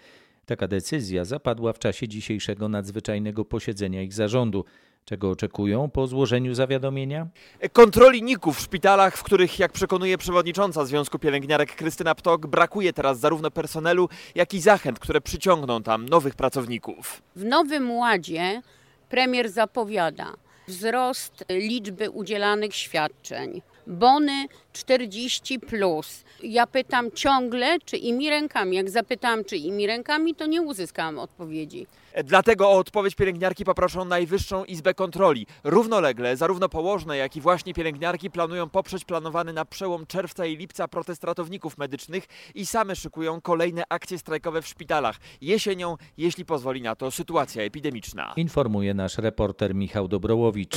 Taka 0.49 0.69
decyzja 0.69 1.25
zapadła 1.25 1.73
w 1.73 1.79
czasie 1.79 2.09
dzisiejszego 2.09 2.69
nadzwyczajnego 2.69 3.45
posiedzenia 3.45 4.03
ich 4.03 4.13
zarządu. 4.13 4.65
Czego 5.05 5.31
oczekują 5.31 5.91
po 5.91 6.07
złożeniu 6.07 6.55
zawiadomienia? 6.55 7.27
Kontroli 7.73 8.23
NIK-ów 8.23 8.59
w 8.59 8.61
szpitalach, 8.61 9.17
w 9.17 9.23
których, 9.23 9.59
jak 9.59 9.73
przekonuje 9.73 10.19
przewodnicząca 10.19 10.85
Związku 10.85 11.19
Pielęgniarek 11.19 11.77
Krystyna 11.77 12.15
Ptok, 12.15 12.47
brakuje 12.47 12.93
teraz 12.93 13.21
zarówno 13.21 13.51
personelu, 13.51 14.09
jak 14.35 14.55
i 14.55 14.61
zachęt, 14.61 14.99
które 14.99 15.21
przyciągną 15.21 15.83
tam 15.83 16.09
nowych 16.09 16.35
pracowników. 16.35 17.23
W 17.37 17.45
Nowym 17.45 17.91
Ładzie 17.91 18.63
premier 19.09 19.51
zapowiada 19.51 20.35
wzrost 20.69 21.45
liczby 21.51 22.11
udzielanych 22.11 22.75
świadczeń, 22.75 23.63
bony 23.89 24.47
40 24.73 25.59
plus. 25.59 26.25
Ja 26.43 26.67
pytam 26.67 27.11
ciągle, 27.11 27.79
czy 27.85 27.97
imi 27.97 28.31
rękami. 28.31 28.77
Jak 28.77 28.91
zapytałam, 28.91 29.45
czy 29.45 29.57
imi 29.57 29.87
rękami, 29.87 30.35
to 30.35 30.47
nie 30.47 30.63
uzyskałam 30.63 31.19
odpowiedzi. 31.19 31.87
Dlatego 32.25 32.69
o 32.69 32.79
odpowiedź 32.79 33.15
pielęgniarki 33.15 33.65
poproszą 33.65 34.05
Najwyższą 34.05 34.65
Izbę 34.65 34.95
Kontroli. 34.95 35.47
Równolegle 35.65 36.37
zarówno 36.37 36.69
położne, 36.69 37.17
jak 37.17 37.37
i 37.37 37.41
właśnie 37.41 37.75
pielęgniarki 37.75 38.31
planują 38.31 38.69
poprzeć 38.69 39.05
planowany 39.05 39.53
na 39.53 39.65
przełom 39.65 40.07
czerwca 40.07 40.47
i 40.47 40.57
lipca 40.57 40.89
protest 40.89 41.25
ratowników 41.25 41.79
medycznych 41.79 42.25
i 42.55 42.67
same 42.67 42.97
szykują 42.97 43.41
kolejne 43.41 43.83
akcje 43.89 44.19
strajkowe 44.19 44.63
w 44.63 44.67
szpitalach. 44.67 45.17
Jesienią, 45.41 45.97
jeśli 46.17 46.45
pozwoli 46.45 46.83
na 46.83 46.97
to 46.97 47.11
sytuacja 47.11 47.63
epidemiczna. 47.63 48.33
Informuje 48.37 48.95
nasz 48.95 49.19
reporter 49.19 49.75
Michał 49.75 50.09
Dobrołowicz. 50.09 50.75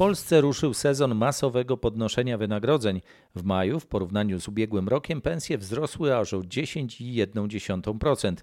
Polsce 0.00 0.40
ruszył 0.40 0.74
sezon 0.74 1.14
masowego 1.14 1.76
podnoszenia 1.76 2.38
wynagrodzeń. 2.38 3.00
W 3.34 3.44
maju 3.44 3.80
w 3.80 3.86
porównaniu 3.86 4.40
z 4.40 4.48
ubiegłym 4.48 4.88
rokiem 4.88 5.20
pensje 5.20 5.58
wzrosły 5.58 6.16
aż 6.16 6.34
o 6.34 6.38
10,1%. 6.38 8.34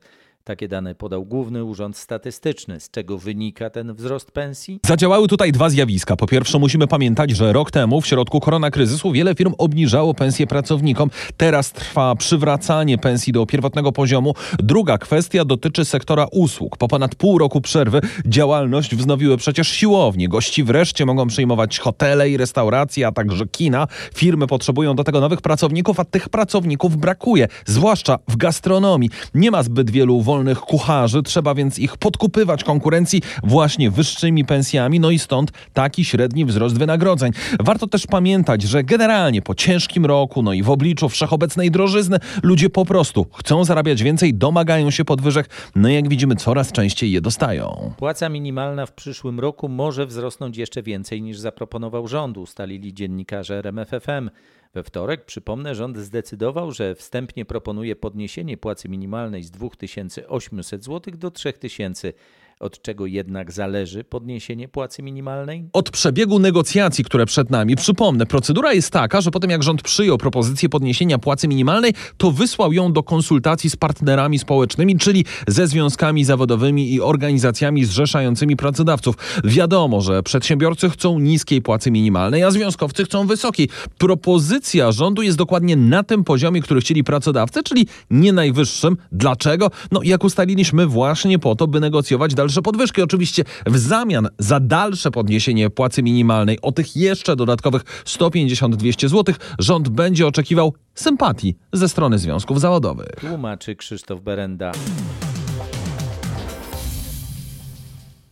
Takie 0.48 0.68
dane 0.68 0.96
podał 0.96 1.26
Główny 1.26 1.64
Urząd 1.64 1.98
Statystyczny. 1.98 2.80
Z 2.80 2.92
czego 2.92 3.18
wynika 3.18 3.70
ten 3.70 3.94
wzrost 3.94 4.32
pensji? 4.32 4.80
Zadziałały 4.86 5.28
tutaj 5.28 5.52
dwa 5.52 5.70
zjawiska. 5.70 6.16
Po 6.16 6.28
pierwsze, 6.28 6.60
musimy 6.60 6.88
pamiętać, 6.88 7.32
że 7.32 7.54
rok 7.54 7.72
temu, 7.72 8.02
w 8.02 8.08
środku 8.08 8.40
koronakryzysu, 8.40 9.12
wiele 9.12 9.36
firm 9.36 9.54
obniżało 9.58 10.14
pensje 10.14 10.48
pracownikom. 10.48 11.10
Teraz 11.38 11.72
trwa 11.72 12.16
przywracanie 12.16 12.98
pensji 12.98 13.34
do 13.34 13.46
pierwotnego 13.46 13.92
poziomu. 13.92 14.34
Druga 14.60 14.98
kwestia 14.98 15.46
dotyczy 15.46 15.86
sektora 15.86 16.28
usług. 16.32 16.78
Po 16.78 16.88
ponad 16.88 17.16
pół 17.16 17.38
roku 17.38 17.62
przerwy 17.62 18.02
działalność 18.26 18.96
wznowiły 18.96 19.38
przecież 19.38 19.68
siłownie. 19.68 20.30
Gości 20.30 20.64
wreszcie 20.64 21.06
mogą 21.06 21.28
przyjmować 21.28 21.80
hotele 21.80 22.30
i 22.30 22.38
restauracje, 22.38 23.08
a 23.08 23.12
także 23.12 23.48
kina. 23.48 23.88
Firmy 24.16 24.48
potrzebują 24.48 24.96
do 24.96 25.04
tego 25.04 25.20
nowych 25.20 25.42
pracowników, 25.42 26.00
a 26.00 26.06
tych 26.06 26.30
pracowników 26.30 26.98
brakuje, 26.98 27.48
zwłaszcza 27.66 28.20
w 28.28 28.38
gastronomii. 28.38 29.10
Nie 29.34 29.52
ma 29.52 29.64
zbyt 29.64 29.90
wielu 29.90 30.22
wolnych 30.22 30.37
kucharzy, 30.56 31.24
trzeba 31.24 31.56
więc 31.56 31.80
ich 31.80 31.98
podkupywać 31.98 32.64
konkurencji 32.64 33.22
właśnie 33.44 33.92
wyższymi 33.92 34.46
pensjami, 34.46 35.00
no 35.00 35.10
i 35.12 35.20
stąd 35.20 35.52
taki 35.74 36.06
średni 36.06 36.46
wzrost 36.46 36.78
wynagrodzeń. 36.78 37.32
Warto 37.60 37.88
też 37.88 38.08
pamiętać, 38.08 38.62
że 38.64 38.84
generalnie 38.84 39.42
po 39.42 39.56
ciężkim 39.56 40.06
roku, 40.06 40.44
no 40.44 40.54
i 40.54 40.64
w 40.64 40.70
obliczu 40.70 41.10
wszechobecnej 41.10 41.72
drożyzny, 41.72 42.18
ludzie 42.44 42.70
po 42.70 42.86
prostu 42.86 43.26
chcą 43.34 43.66
zarabiać 43.66 44.04
więcej, 44.04 44.34
domagają 44.34 44.92
się 44.92 45.06
podwyżek, 45.06 45.50
no 45.76 45.90
i 45.90 45.94
jak 45.94 46.10
widzimy 46.10 46.36
coraz 46.36 46.72
częściej 46.72 47.12
je 47.12 47.22
dostają. 47.22 47.94
Płaca 47.98 48.30
minimalna 48.30 48.86
w 48.86 48.94
przyszłym 48.94 49.40
roku 49.40 49.70
może 49.70 50.06
wzrosnąć 50.06 50.58
jeszcze 50.58 50.84
więcej 50.84 51.22
niż 51.22 51.40
zaproponował 51.40 52.08
rząd, 52.08 52.38
ustalili 52.38 52.94
dziennikarze 52.94 53.58
RMFFM. 53.58 54.30
We 54.74 54.84
wtorek, 54.84 55.26
przypomnę, 55.26 55.76
rząd 55.76 55.98
zdecydował, 55.98 56.72
że 56.72 56.96
wstępnie 56.96 57.46
proponuje 57.46 57.96
podniesienie 57.96 58.58
płacy 58.58 58.90
minimalnej 58.90 59.44
z 59.44 59.52
2800 59.52 60.84
zł 60.84 61.14
do 61.18 61.32
3000 61.32 62.14
od 62.60 62.82
czego 62.82 63.06
jednak 63.06 63.52
zależy 63.52 64.04
podniesienie 64.04 64.68
płacy 64.68 65.04
minimalnej? 65.04 65.70
Od 65.74 65.90
przebiegu 65.92 66.40
negocjacji, 66.40 67.04
które 67.04 67.26
przed 67.26 67.50
nami. 67.50 67.76
Przypomnę, 67.76 68.26
procedura 68.26 68.74
jest 68.74 68.92
taka, 68.92 69.22
że 69.22 69.32
potem 69.32 69.50
jak 69.50 69.64
rząd 69.64 69.82
przyjął 69.82 70.18
propozycję 70.18 70.70
podniesienia 70.70 71.18
płacy 71.18 71.48
minimalnej, 71.48 71.94
to 72.18 72.32
wysłał 72.32 72.74
ją 72.74 72.94
do 72.94 73.04
konsultacji 73.04 73.70
z 73.70 73.76
partnerami 73.76 74.40
społecznymi, 74.40 74.98
czyli 74.98 75.26
ze 75.48 75.68
związkami 75.68 76.24
zawodowymi 76.24 76.94
i 76.94 77.02
organizacjami 77.02 77.86
zrzeszającymi 77.86 78.56
pracodawców. 78.56 79.16
Wiadomo, 79.44 80.02
że 80.02 80.24
przedsiębiorcy 80.24 80.90
chcą 80.90 81.20
niskiej 81.20 81.62
płacy 81.62 81.92
minimalnej, 81.92 82.44
a 82.44 82.52
związkowcy 82.52 83.04
chcą 83.04 83.28
wysokiej. 83.28 83.70
Propozycja 83.98 84.92
rządu 84.92 85.22
jest 85.22 85.38
dokładnie 85.38 85.76
na 85.76 86.04
tym 86.04 86.24
poziomie, 86.24 86.62
który 86.62 86.82
chcieli 86.82 87.04
pracodawcy, 87.04 87.64
czyli 87.64 87.88
nie 88.12 88.34
najwyższym. 88.34 88.98
Dlaczego? 89.12 89.72
No 89.92 90.00
jak 90.04 90.24
ustaliliśmy 90.24 90.88
właśnie 90.88 91.40
po 91.40 91.56
to, 91.56 91.68
by 91.68 91.80
negocjować 91.80 92.34
dalej 92.34 92.47
dalsze 92.48 92.62
podwyżki. 92.62 93.02
Oczywiście 93.02 93.44
w 93.66 93.78
zamian 93.78 94.28
za 94.40 94.60
dalsze 94.60 95.12
podniesienie 95.12 95.70
płacy 95.70 96.04
minimalnej 96.04 96.62
o 96.62 96.72
tych 96.72 96.96
jeszcze 96.96 97.36
dodatkowych 97.36 97.84
150-200 98.06 99.10
zł 99.10 99.36
rząd 99.60 99.90
będzie 99.90 100.28
oczekiwał 100.28 100.74
sympatii 100.96 101.56
ze 101.74 101.90
strony 101.90 102.20
związków 102.20 102.60
zawodowych. 102.60 103.16
Tłumaczy 103.20 103.76
Krzysztof 103.76 104.22
Berenda. 104.22 104.72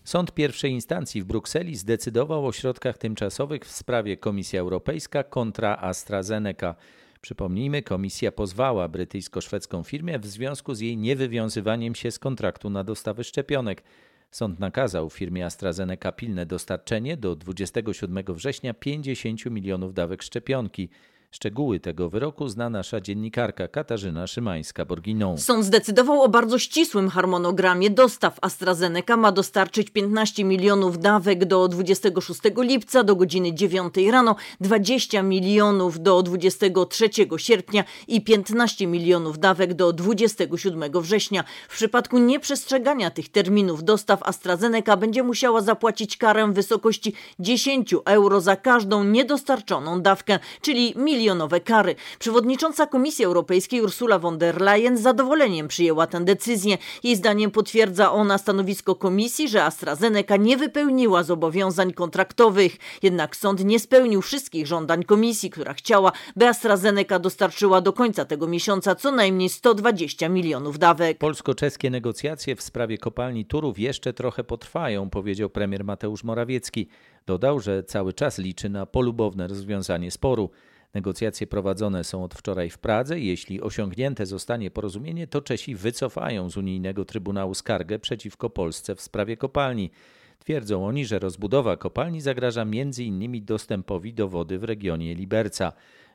Sąd 0.04 0.32
pierwszej 0.34 0.72
instancji 0.72 1.22
w 1.22 1.26
Brukseli 1.26 1.76
zdecydował 1.76 2.48
o 2.48 2.52
środkach 2.52 2.98
tymczasowych 2.98 3.66
w 3.66 3.72
sprawie 3.72 4.18
Komisja 4.18 4.60
Europejska 4.60 5.24
kontra 5.24 5.78
AstraZeneca. 5.82 6.76
Przypomnijmy, 7.22 7.82
komisja 7.82 8.32
pozwała 8.32 8.90
brytyjsko-szwedzką 8.90 9.84
firmę 9.84 10.20
w 10.20 10.26
związku 10.26 10.76
z 10.76 10.80
jej 10.80 10.98
niewywiązywaniem 10.98 11.96
się 11.96 12.12
z 12.12 12.20
kontraktu 12.20 12.70
na 12.70 12.84
dostawy 12.84 13.24
szczepionek. 13.24 13.84
Sąd 14.32 14.60
nakazał 14.60 15.10
firmie 15.10 15.46
AstraZeneca 15.46 16.12
pilne 16.12 16.46
dostarczenie 16.46 17.17
do 17.17 17.36
27 17.36 18.24
września 18.29 18.74
50 18.74 19.46
milionów 19.46 19.94
dawek 19.94 20.24
szczepionki. 20.24 20.89
Szczegóły 21.36 21.80
tego 21.80 22.10
wyroku 22.10 22.48
zna 22.48 22.70
nasza 22.70 23.01
dziennikarka 23.01 23.68
Katarzyna 23.68 24.25
Szymańska-Borginą. 24.25 25.38
Sąd 25.38 25.65
zdecydował 25.65 26.22
o 26.22 26.30
bardzo 26.30 26.60
ścisłym 26.60 27.10
harmonogramie 27.10 27.89
dostaw. 27.89 28.38
AstraZeneca 28.42 29.18
ma 29.18 29.32
dostarczyć 29.32 29.89
15 29.89 30.44
milionów 30.44 31.00
dawek 31.00 31.46
do 31.46 31.68
26 31.68 32.39
lipca 32.58 33.04
do 33.04 33.15
godziny 33.15 33.54
9 33.54 33.94
rano, 34.12 34.36
20 34.62 35.24
milionów 35.24 36.00
do 36.00 36.24
23 36.24 37.10
sierpnia 37.38 37.84
i 38.08 38.22
15 38.22 38.88
milionów 38.88 39.39
dawek 39.39 39.74
do 39.74 39.94
27 39.94 41.01
września. 41.01 41.44
W 41.70 41.75
przypadku 41.75 42.18
nieprzestrzegania 42.18 43.10
tych 43.10 43.30
terminów 43.30 43.84
dostaw 43.84 44.24
AstraZeneca 44.24 44.98
będzie 44.98 45.24
musiała 45.24 45.62
zapłacić 45.62 46.18
karę 46.18 46.48
w 46.48 46.54
wysokości 46.54 47.13
10 47.39 47.96
euro 48.06 48.42
za 48.42 48.56
każdą 48.56 49.04
niedostarczoną 49.04 50.01
dawkę, 50.01 50.39
czyli 50.62 50.94
milionowe 51.25 51.60
kary. 51.60 51.96
Przewodnicząca 52.20 52.88
Komisji 52.88 53.25
Europejskiej 53.25 53.82
Ursula 53.82 54.20
von 54.20 54.38
der 54.38 54.62
Leyen 54.62 54.98
z 54.98 55.01
zadowoleniem 55.01 55.67
przyjęła 55.67 56.08
tę 56.08 56.25
decyzję. 56.25 56.77
Jej 57.03 57.15
zdaniem 57.15 57.51
potwierdza 57.51 58.12
ona 58.12 58.38
stanowisko 58.38 58.96
komisji, 58.96 59.50
że 59.50 59.63
AstraZeneca 59.63 60.38
nie 60.38 60.58
wypełniła 60.58 61.24
zobowiązań 61.24 61.94
kontraktowych. 61.94 62.77
Jednak 63.03 63.36
sąd 63.36 63.65
nie 63.65 63.79
spełnił 63.79 64.22
wszystkich 64.22 64.67
żądań 64.67 65.03
komisji, 65.03 65.50
która 65.50 65.74
chciała, 65.74 66.12
by 66.36 66.48
AstraZeneca 66.48 67.20
dostarczyła 67.20 67.82
do 67.82 67.94
końca 67.94 68.25
tego 68.25 68.48
miesiąca 68.48 68.96
co 68.96 69.12
najmniej 69.12 69.50
120 69.50 70.29
milionów 70.29 70.79
dawek. 70.79 71.17
Polsko-czeskie 71.17 71.89
negocjacje 71.89 72.55
w 72.55 72.62
sprawie 72.62 72.98
kopalni 72.98 73.46
Turów 73.46 73.79
jeszcze 73.79 74.13
trochę 74.13 74.44
potrwają, 74.44 75.10
powiedział 75.10 75.50
premier 75.50 75.84
Mateusz 75.84 76.24
Morawiecki. 76.24 76.88
Dodał, 77.25 77.60
że 77.60 77.84
cały 77.84 78.13
czas 78.13 78.38
liczy 78.38 78.70
na 78.70 78.86
polubowne 78.86 79.48
rozwiązanie 79.48 80.12
sporu. 80.12 80.50
Negocjacje 80.96 81.48
prowadzone 81.48 82.04
są 82.04 82.24
od 82.24 82.34
wczoraj 82.34 82.70
w 82.70 82.78
Pradze. 82.78 83.20
Jeśli 83.20 83.62
osiągnięte 83.62 84.25
zostanie 84.25 84.72
porozumienie, 84.72 85.28
to 85.28 85.42
Czesi 85.42 85.75
wycofają 85.75 86.50
z 86.50 86.58
unijnego 86.58 87.06
Trybunału 87.06 87.54
skargę 87.54 88.00
przeciwko 88.00 88.50
Polsce 88.50 88.96
w 88.96 89.02
sprawie 89.02 89.38
kopalni. 89.38 89.92
Twierdzą 90.40 90.86
oni, 90.86 91.06
że 91.06 91.20
rozbudowa 91.20 91.78
kopalni 91.78 92.22
zagraża 92.22 92.62
m.in. 92.62 93.46
dostępowi 93.46 94.14
do 94.14 94.28
wody 94.28 94.60
w 94.60 94.64
regionie 94.64 95.16
Liberca. 95.16 95.74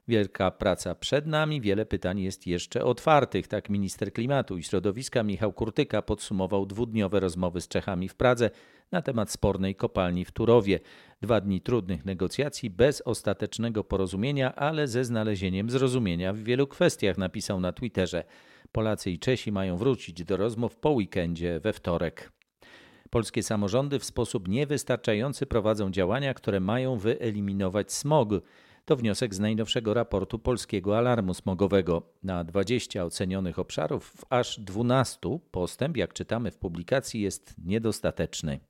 Wielka 0.08 0.50
praca 0.50 0.94
przed 0.94 1.26
nami, 1.26 1.60
wiele 1.60 1.86
pytań 1.86 2.20
jest 2.20 2.46
jeszcze 2.46 2.84
otwartych. 2.84 3.48
Tak 3.48 3.70
minister 3.70 4.12
klimatu 4.12 4.58
i 4.58 4.62
środowiska 4.62 5.22
Michał 5.22 5.52
Kurtyka 5.52 6.02
podsumował 6.02 6.66
dwudniowe 6.66 7.20
rozmowy 7.20 7.60
z 7.60 7.68
Czechami 7.68 8.08
w 8.08 8.14
Pradze 8.14 8.50
na 8.92 9.02
temat 9.02 9.30
spornej 9.30 9.74
kopalni 9.74 10.24
w 10.24 10.32
Turowie. 10.32 10.80
Dwa 11.20 11.40
dni 11.40 11.60
trudnych 11.60 12.04
negocjacji 12.04 12.70
bez 12.70 13.00
ostatecznego 13.00 13.84
porozumienia, 13.84 14.54
ale 14.54 14.88
ze 14.88 15.04
znalezieniem 15.04 15.70
zrozumienia 15.70 16.32
w 16.32 16.38
wielu 16.38 16.66
kwestiach, 16.66 17.18
napisał 17.18 17.60
na 17.60 17.72
Twitterze. 17.72 18.24
Polacy 18.72 19.10
i 19.10 19.18
Czesi 19.18 19.52
mają 19.52 19.76
wrócić 19.76 20.24
do 20.24 20.36
rozmów 20.36 20.76
po 20.76 20.90
weekendzie 20.90 21.60
we 21.60 21.72
wtorek. 21.72 22.32
Polskie 23.10 23.42
samorządy 23.42 23.98
w 23.98 24.04
sposób 24.04 24.48
niewystarczający 24.48 25.46
prowadzą 25.46 25.90
działania, 25.90 26.34
które 26.34 26.60
mają 26.60 26.96
wyeliminować 26.96 27.92
smog. 27.92 28.28
To 28.84 28.96
wniosek 28.96 29.34
z 29.34 29.40
najnowszego 29.40 29.94
raportu 29.94 30.38
Polskiego 30.38 30.98
Alarmu 30.98 31.34
Smogowego. 31.34 32.02
Na 32.22 32.44
20 32.44 33.04
ocenionych 33.04 33.58
obszarów 33.58 34.10
w 34.10 34.24
aż 34.30 34.60
12 34.60 35.18
postęp, 35.50 35.96
jak 35.96 36.12
czytamy 36.12 36.50
w 36.50 36.56
publikacji, 36.56 37.20
jest 37.20 37.54
niedostateczny. 37.64 38.60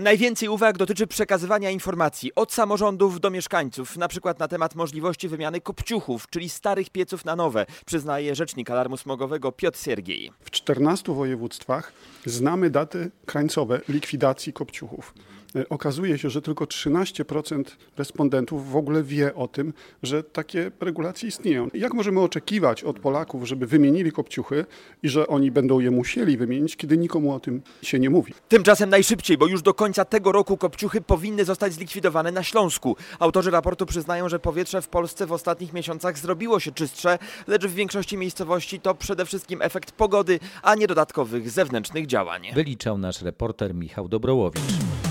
Najwięcej 0.00 0.48
uwag 0.48 0.78
dotyczy 0.78 1.06
przekazywania 1.06 1.70
informacji 1.70 2.34
od 2.34 2.52
samorządów 2.52 3.20
do 3.20 3.30
mieszkańców, 3.30 3.96
na 3.96 4.08
przykład 4.08 4.38
na 4.38 4.48
temat 4.48 4.74
możliwości 4.74 5.28
wymiany 5.28 5.60
kopciuchów, 5.60 6.30
czyli 6.30 6.48
starych 6.48 6.90
pieców 6.90 7.24
na 7.24 7.36
nowe, 7.36 7.66
przyznaje 7.86 8.34
rzecznik 8.34 8.70
alarmu 8.70 8.96
smogowego 8.96 9.52
Piotr 9.52 9.78
Siergiej. 9.78 10.32
W 10.40 10.50
14 10.50 11.14
województwach 11.14 11.92
znamy 12.26 12.70
daty 12.70 13.10
krańcowe 13.26 13.80
likwidacji 13.88 14.52
kopciuchów. 14.52 15.14
E, 15.56 15.68
okazuje 15.68 16.18
się, 16.18 16.30
że 16.30 16.42
tylko 16.42 16.64
13% 16.64 17.64
respondentów 17.96 18.70
w 18.70 18.76
ogóle 18.76 19.02
wie 19.02 19.34
o 19.34 19.48
tym, 19.48 19.72
że 20.02 20.22
takie 20.22 20.70
regulacje 20.80 21.28
istnieją. 21.28 21.68
Jak 21.74 21.94
możemy 21.94 22.20
oczekiwać 22.20 22.84
od 22.84 23.00
Polaków, 23.00 23.48
żeby 23.48 23.66
wymienili 23.66 24.12
kopciuchy 24.12 24.64
i 25.02 25.08
że 25.08 25.26
oni 25.26 25.50
będą 25.50 25.80
je 25.80 25.90
musieli 25.90 26.36
wymienić, 26.36 26.76
kiedy 26.76 26.98
nikomu 26.98 27.34
o 27.34 27.40
tym 27.40 27.62
się 27.82 27.98
nie 27.98 28.10
mówi? 28.10 28.34
Tymczasem 28.48 28.90
najszybciej, 28.90 29.38
bo 29.38 29.46
już 29.46 29.62
do 29.62 29.74
końca 29.74 30.04
tego 30.04 30.32
roku 30.32 30.56
kopciuchy 30.56 31.00
powinny 31.00 31.44
zostać 31.44 31.72
zlikwidowane 31.72 32.32
na 32.32 32.42
Śląsku. 32.42 32.96
Autorzy 33.18 33.50
raportu 33.50 33.86
przyznają, 33.86 34.28
że 34.28 34.38
powietrze 34.38 34.82
w 34.82 34.88
Polsce 34.88 35.26
w 35.26 35.32
ostatnich 35.32 35.72
miesiącach 35.72 36.18
zrobiło 36.18 36.60
się 36.60 36.72
czystsze, 36.72 37.18
lecz 37.46 37.66
w 37.66 37.74
większości 37.74 38.16
miejscowości 38.16 38.80
to 38.80 38.94
przede 38.94 39.26
wszystkim 39.26 39.62
efekt 39.62 39.92
pogody, 39.92 40.40
a 40.62 40.74
nie 40.74 40.86
dodatkowych 40.86 41.50
zewnętrznych 41.50 42.06
działań. 42.06 42.42
Wyliczał 42.54 42.98
nasz 42.98 43.22
reporter 43.22 43.74
Michał 43.74 44.08
Dobrołowicz. 44.08 45.07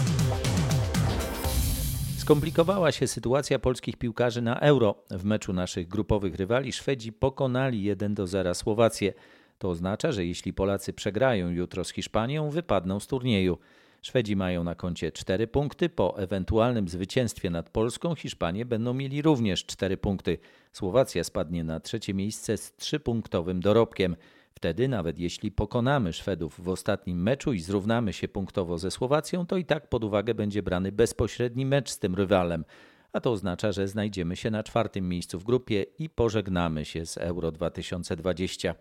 Skomplikowała 2.27 2.91
się 2.91 3.07
sytuacja 3.07 3.59
polskich 3.59 3.97
piłkarzy 3.97 4.41
na 4.41 4.59
Euro. 4.59 4.95
W 5.09 5.23
meczu 5.23 5.53
naszych 5.53 5.87
grupowych 5.87 6.35
rywali 6.35 6.73
Szwedzi 6.73 7.13
pokonali 7.13 7.83
1 7.83 8.13
do 8.13 8.27
0 8.27 8.55
Słowację. 8.55 9.13
To 9.57 9.69
oznacza, 9.69 10.11
że 10.11 10.25
jeśli 10.25 10.53
Polacy 10.53 10.93
przegrają 10.93 11.49
jutro 11.49 11.83
z 11.83 11.89
Hiszpanią, 11.89 12.49
wypadną 12.49 12.99
z 12.99 13.07
turnieju. 13.07 13.57
Szwedzi 14.01 14.35
mają 14.35 14.63
na 14.63 14.75
koncie 14.75 15.11
4 15.11 15.47
punkty. 15.47 15.89
Po 15.89 16.17
ewentualnym 16.17 16.87
zwycięstwie 16.87 17.49
nad 17.49 17.69
Polską 17.69 18.15
Hiszpanie 18.15 18.65
będą 18.65 18.93
mieli 18.93 19.21
również 19.21 19.65
4 19.65 19.97
punkty. 19.97 20.37
Słowacja 20.73 21.23
spadnie 21.23 21.63
na 21.63 21.79
trzecie 21.79 22.13
miejsce 22.13 22.57
z 22.57 22.73
3-punktowym 22.77 23.59
dorobkiem. 23.59 24.15
Wtedy, 24.57 24.87
nawet 24.87 25.19
jeśli 25.19 25.51
pokonamy 25.51 26.13
Szwedów 26.13 26.61
w 26.63 26.69
ostatnim 26.69 27.21
meczu 27.23 27.53
i 27.53 27.59
zrównamy 27.59 28.13
się 28.13 28.27
punktowo 28.27 28.77
ze 28.77 28.91
Słowacją, 28.91 29.45
to 29.45 29.57
i 29.57 29.65
tak 29.65 29.89
pod 29.89 30.03
uwagę 30.03 30.33
będzie 30.33 30.63
brany 30.63 30.91
bezpośredni 30.91 31.65
mecz 31.65 31.89
z 31.89 31.99
tym 31.99 32.15
rywalem. 32.15 32.65
A 33.13 33.19
to 33.19 33.31
oznacza, 33.31 33.71
że 33.71 33.87
znajdziemy 33.87 34.35
się 34.35 34.51
na 34.51 34.63
czwartym 34.63 35.09
miejscu 35.09 35.39
w 35.39 35.43
grupie 35.43 35.85
i 35.99 36.09
pożegnamy 36.09 36.85
się 36.85 37.05
z 37.05 37.17
Euro 37.17 37.51
2020. 37.51 38.75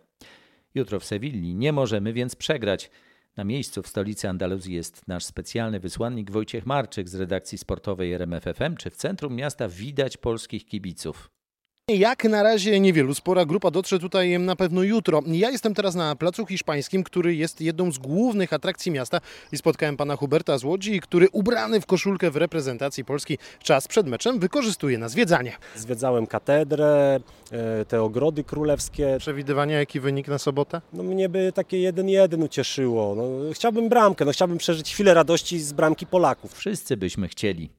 Jutro 0.75 1.01
w 1.01 1.05
Sewilli 1.05 1.55
nie 1.55 1.73
możemy 1.73 2.13
więc 2.13 2.37
przegrać. 2.37 2.91
Na 3.37 3.45
miejscu 3.45 3.83
w 3.83 3.89
stolicy 3.89 4.29
Andaluzji 4.29 4.75
jest 4.75 5.09
nasz 5.09 5.25
specjalny 5.25 5.81
wysłannik 5.81 6.31
Wojciech 6.31 6.67
Marczyk 6.67 7.09
z 7.09 7.15
redakcji 7.15 7.59
sportowej 7.59 8.13
RMFFM. 8.13 8.77
Czy 8.77 8.91
w 8.91 8.97
centrum 8.97 9.35
miasta 9.35 9.69
widać 9.69 10.17
polskich 10.17 10.67
kibiców? 10.67 11.36
Jak 11.91 12.25
na 12.25 12.43
razie 12.43 12.81
niewielu. 12.81 13.15
Spora 13.15 13.45
grupa 13.45 13.71
dotrze 13.71 13.99
tutaj 13.99 14.39
na 14.39 14.57
pewno 14.57 14.83
jutro. 14.83 15.23
Ja 15.27 15.51
jestem 15.51 15.75
teraz 15.75 15.95
na 15.95 16.17
Placu 16.17 16.47
Hiszpańskim, 16.47 17.05
który 17.05 17.35
jest 17.35 17.61
jedną 17.61 17.93
z 17.93 17.99
głównych 17.99 18.53
atrakcji 18.53 18.93
miasta 18.93 19.21
i 19.53 19.57
spotkałem 19.57 19.97
pana 19.97 20.17
Huberta 20.17 20.59
z 20.59 20.65
Łodzi, 20.65 21.01
który 21.01 21.29
ubrany 21.33 21.81
w 21.81 21.87
koszulkę 21.87 22.31
w 22.31 22.37
reprezentacji 22.37 23.05
Polski 23.05 23.39
czas 23.63 23.89
przed 23.89 24.07
meczem 24.07 24.39
wykorzystuje 24.39 24.99
na 24.99 25.09
zwiedzanie. 25.09 25.53
Zwiedzałem 25.77 26.27
katedrę, 26.27 27.21
e, 27.53 27.85
te 27.85 28.03
ogrody 28.03 28.45
królewskie. 28.45 29.17
Przewidywania, 29.19 29.79
jaki 29.79 30.01
wynik 30.01 30.29
na 30.29 30.39
sobotę? 30.39 30.81
No 30.93 31.03
mnie 31.03 31.29
by 31.29 31.53
takie 31.55 31.77
1-1 31.93 32.45
ucieszyło. 32.45 33.15
No, 33.15 33.53
chciałbym 33.53 33.89
bramkę, 33.89 34.25
no, 34.25 34.33
chciałbym 34.33 34.59
przeżyć 34.59 34.95
chwilę 34.95 35.15
radości 35.15 35.61
z 35.61 35.73
bramki 35.73 36.07
Polaków. 36.07 36.55
Wszyscy 36.55 36.97
byśmy 36.97 37.29
chcieli. 37.29 37.71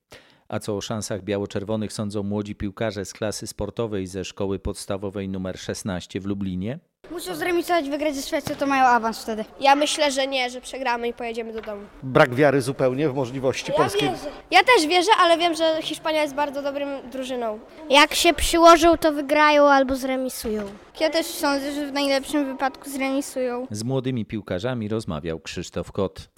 A 0.49 0.59
co 0.59 0.77
o 0.77 0.81
szansach 0.81 1.23
biało-czerwonych 1.23 1.93
sądzą 1.93 2.23
młodzi 2.23 2.55
piłkarze 2.55 3.05
z 3.05 3.13
klasy 3.13 3.47
sportowej 3.47 4.07
ze 4.07 4.25
szkoły 4.25 4.59
podstawowej 4.59 5.25
nr 5.25 5.57
16 5.59 6.19
w 6.19 6.25
Lublinie? 6.25 6.79
Muszą 7.11 7.35
zremisować, 7.35 7.89
wygrać 7.89 8.15
ze 8.15 8.21
Szwecją, 8.21 8.55
to 8.55 8.65
mają 8.67 8.83
awans 8.85 9.23
wtedy. 9.23 9.45
Ja 9.59 9.75
myślę, 9.75 10.11
że 10.11 10.27
nie, 10.27 10.49
że 10.49 10.61
przegramy 10.61 11.07
i 11.07 11.13
pojedziemy 11.13 11.53
do 11.53 11.61
domu. 11.61 11.81
Brak 12.03 12.35
wiary 12.35 12.61
zupełnie 12.61 13.09
w 13.09 13.13
możliwości 13.15 13.71
Ja 13.71 13.77
polskiej. 13.77 14.09
wierzę. 14.09 14.29
Ja 14.51 14.59
też 14.63 14.87
wierzę, 14.87 15.11
ale 15.19 15.37
wiem, 15.37 15.55
że 15.55 15.77
Hiszpania 15.81 16.21
jest 16.21 16.35
bardzo 16.35 16.61
dobrym 16.61 16.89
drużyną. 17.11 17.59
Jak 17.89 18.13
się 18.15 18.33
przyłożą, 18.33 18.97
to 18.97 19.11
wygrają 19.11 19.63
albo 19.63 19.95
zremisują. 19.95 20.63
Ja 20.99 21.09
też 21.09 21.25
sądzę, 21.25 21.71
że 21.73 21.87
w 21.87 21.91
najlepszym 21.93 22.45
wypadku 22.45 22.89
zremisują. 22.89 23.67
Z 23.71 23.83
młodymi 23.83 24.25
piłkarzami 24.25 24.87
rozmawiał 24.87 25.39
Krzysztof 25.39 25.91
Kot. 25.91 26.29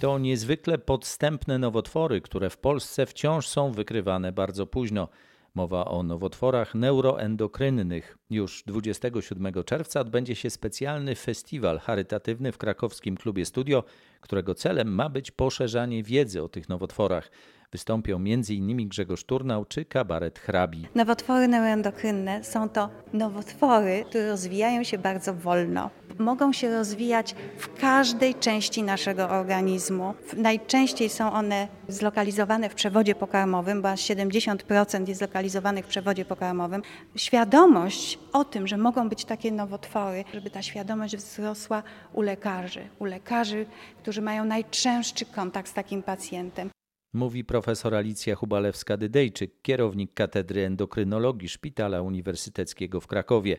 To 0.00 0.18
niezwykle 0.18 0.78
podstępne 0.78 1.58
nowotwory, 1.58 2.20
które 2.20 2.50
w 2.50 2.58
Polsce 2.58 3.06
wciąż 3.06 3.48
są 3.48 3.72
wykrywane 3.72 4.32
bardzo 4.32 4.66
późno. 4.66 5.08
Mowa 5.54 5.84
o 5.84 6.02
nowotworach 6.02 6.74
neuroendokrynnych. 6.74 8.18
Już 8.30 8.62
27 8.66 9.64
czerwca 9.64 10.00
odbędzie 10.00 10.34
się 10.34 10.50
specjalny 10.50 11.14
festiwal 11.14 11.78
charytatywny 11.78 12.52
w 12.52 12.58
krakowskim 12.58 13.16
klubie 13.16 13.44
Studio, 13.44 13.84
którego 14.20 14.54
celem 14.54 14.94
ma 14.94 15.08
być 15.08 15.30
poszerzanie 15.30 16.02
wiedzy 16.02 16.42
o 16.42 16.48
tych 16.48 16.68
nowotworach. 16.68 17.30
Wystąpią 17.72 18.16
m.in. 18.16 18.88
Grzegorz 18.88 19.24
Turnał 19.24 19.64
czy 19.64 19.84
kabaret 19.84 20.38
Hrabi. 20.38 20.86
Nowotwory 20.94 21.48
neuroendokrynne 21.48 22.44
są 22.44 22.68
to 22.68 22.90
nowotwory, 23.12 24.04
które 24.08 24.28
rozwijają 24.28 24.84
się 24.84 24.98
bardzo 24.98 25.34
wolno. 25.34 25.90
mogą 26.18 26.52
się 26.52 26.70
rozwijać 26.74 27.34
w 27.58 27.80
każdej 27.80 28.34
części 28.34 28.82
naszego 28.82 29.30
organizmu. 29.30 30.14
Najczęściej 30.36 31.08
są 31.08 31.32
one 31.32 31.68
zlokalizowane 31.88 32.68
w 32.70 32.74
przewodzie 32.74 33.14
pokarmowym, 33.14 33.82
bo 33.82 33.90
aż 33.90 34.00
70% 34.00 35.08
jest 35.08 35.18
zlokalizowanych 35.18 35.84
w 35.84 35.88
przewodzie 35.88 36.24
pokarmowym. 36.24 36.82
Świadomość 37.16 38.18
o 38.32 38.44
tym, 38.44 38.66
że 38.66 38.76
mogą 38.76 39.08
być 39.08 39.24
takie 39.24 39.52
nowotwory, 39.52 40.24
żeby 40.34 40.50
ta 40.50 40.62
świadomość 40.62 41.16
wzrosła 41.16 41.82
u 42.12 42.22
lekarzy, 42.22 42.88
u 42.98 43.04
lekarzy, 43.04 43.66
którzy 44.02 44.22
mają 44.22 44.44
najczęstszy 44.44 45.24
kontakt 45.24 45.68
z 45.68 45.72
takim 45.72 46.02
pacjentem. 46.02 46.70
Mówi 47.12 47.44
profesor 47.44 47.94
Alicja 47.94 48.34
Hubalewska-Dydejczyk, 48.34 49.50
kierownik 49.62 50.14
Katedry 50.14 50.64
Endokrynologii 50.64 51.48
Szpitala 51.48 52.02
Uniwersyteckiego 52.02 53.00
w 53.00 53.06
Krakowie. 53.06 53.56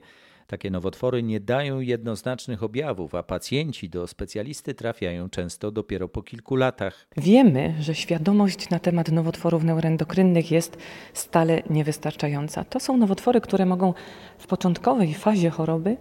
Takie 0.50 0.72
nowotwory 0.72 1.24
nie 1.24 1.40
dają 1.40 1.80
jednoznacznych 1.80 2.64
objawów, 2.64 3.16
a 3.16 3.24
pacjenci 3.24 3.90
do 3.90 4.08
specjalisty 4.08 4.74
trafiają 4.74 5.30
często 5.30 5.72
dopiero 5.72 6.08
po 6.08 6.24
kilku 6.24 6.56
latach. 6.56 7.08
Wiemy, 7.18 7.76
że 7.80 7.96
świadomość 7.96 8.70
na 8.70 8.80
temat 8.80 9.12
nowotworów 9.12 9.64
neuroendokrynnych 9.64 10.52
jest 10.52 10.78
stale 11.14 11.62
niewystarczająca. 11.70 12.64
To 12.64 12.80
są 12.80 12.98
nowotwory, 12.98 13.42
które 13.42 13.66
mogą 13.66 13.94
w 14.38 14.48
początkowej 14.48 15.14
fazie 15.14 15.50
choroby 15.50 15.98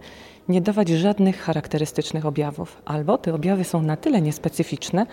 nie 0.47 0.61
dawać 0.61 0.89
żadnych 0.89 1.41
charakterystycznych 1.41 2.25
objawów, 2.25 2.81
albo 2.85 3.17
te 3.17 3.33
objawy 3.33 3.63
są 3.63 3.81
na 3.81 3.97
tyle 3.97 4.21
niespecyficzne, 4.21 5.05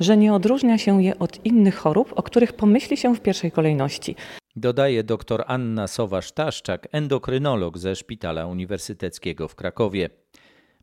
że 0.00 0.16
nie 0.16 0.34
odróżnia 0.34 0.78
się 0.78 1.02
je 1.02 1.18
od 1.18 1.44
innych 1.44 1.76
chorób, 1.76 2.12
o 2.16 2.22
których 2.22 2.52
pomyśli 2.52 2.96
się 2.96 3.14
w 3.14 3.20
pierwszej 3.20 3.52
kolejności. 3.52 4.16
Dodaje 4.56 5.04
dr 5.04 5.44
Anna 5.46 5.86
Sowa-Sztaszczak, 5.86 6.88
endokrynolog 6.92 7.78
ze 7.78 7.96
Szpitala 7.96 8.46
Uniwersyteckiego 8.46 9.48
w 9.48 9.54
Krakowie. 9.54 10.10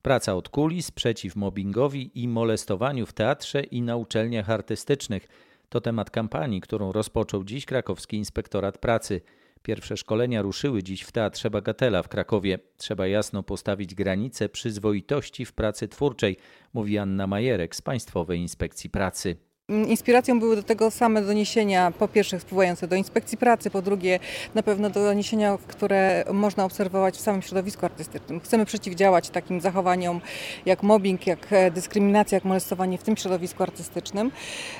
Praca 0.02 0.36
od 0.36 0.50
kulis 0.50 0.92
przeciw 0.92 1.36
mobbingowi 1.36 2.12
i 2.24 2.28
molestowaniu 2.28 3.06
w 3.06 3.14
teatrze 3.14 3.64
i 3.64 3.82
na 3.82 3.96
uczelniach 3.96 4.50
artystycznych 4.50 5.28
to 5.70 5.82
temat 5.82 6.12
kampanii, 6.12 6.62
którą 6.62 6.92
rozpoczął 6.92 7.44
dziś 7.44 7.66
krakowski 7.66 8.18
inspektorat 8.18 8.78
pracy. 8.78 9.22
Pierwsze 9.62 9.98
szkolenia 9.98 10.42
ruszyły 10.42 10.84
dziś 10.84 11.02
w 11.02 11.12
Teatrze 11.12 11.50
Bagatela 11.50 12.04
w 12.04 12.10
Krakowie. 12.10 12.60
Trzeba 12.78 13.08
jasno 13.08 13.44
postawić 13.44 13.96
granice 13.96 14.50
przyzwoitości 14.50 15.46
w 15.46 15.54
pracy 15.54 15.88
twórczej, 15.88 16.38
mówi 16.74 16.98
Anna 16.98 17.28
Majerek 17.28 17.76
z 17.76 17.82
Państwowej 17.82 18.40
Inspekcji 18.40 18.90
Pracy. 18.90 19.47
Inspiracją 19.72 20.40
były 20.40 20.56
do 20.56 20.64
tego 20.64 20.92
same 20.92 21.22
doniesienia, 21.22 21.92
po 22.00 22.08
pierwsze 22.08 22.40
wpływające 22.40 22.88
do 22.88 22.96
inspekcji 22.96 23.38
pracy, 23.38 23.70
po 23.70 23.82
drugie 23.82 24.20
na 24.56 24.64
pewno 24.64 24.90
do 24.90 25.04
doniesienia, 25.04 25.58
które 25.68 26.26
można 26.34 26.66
obserwować 26.66 27.16
w 27.16 27.22
samym 27.22 27.42
środowisku 27.42 27.86
artystycznym. 27.86 28.40
Chcemy 28.40 28.66
przeciwdziałać 28.66 29.30
takim 29.30 29.62
zachowaniom 29.62 30.22
jak 30.66 30.84
mobbing, 30.84 31.28
jak 31.28 31.48
dyskryminacja, 31.72 32.36
jak 32.36 32.46
molestowanie 32.46 32.98
w 32.98 33.04
tym 33.04 33.18
środowisku 33.18 33.64
artystycznym. 33.64 34.32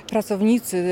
Pracownicy, 0.10 0.86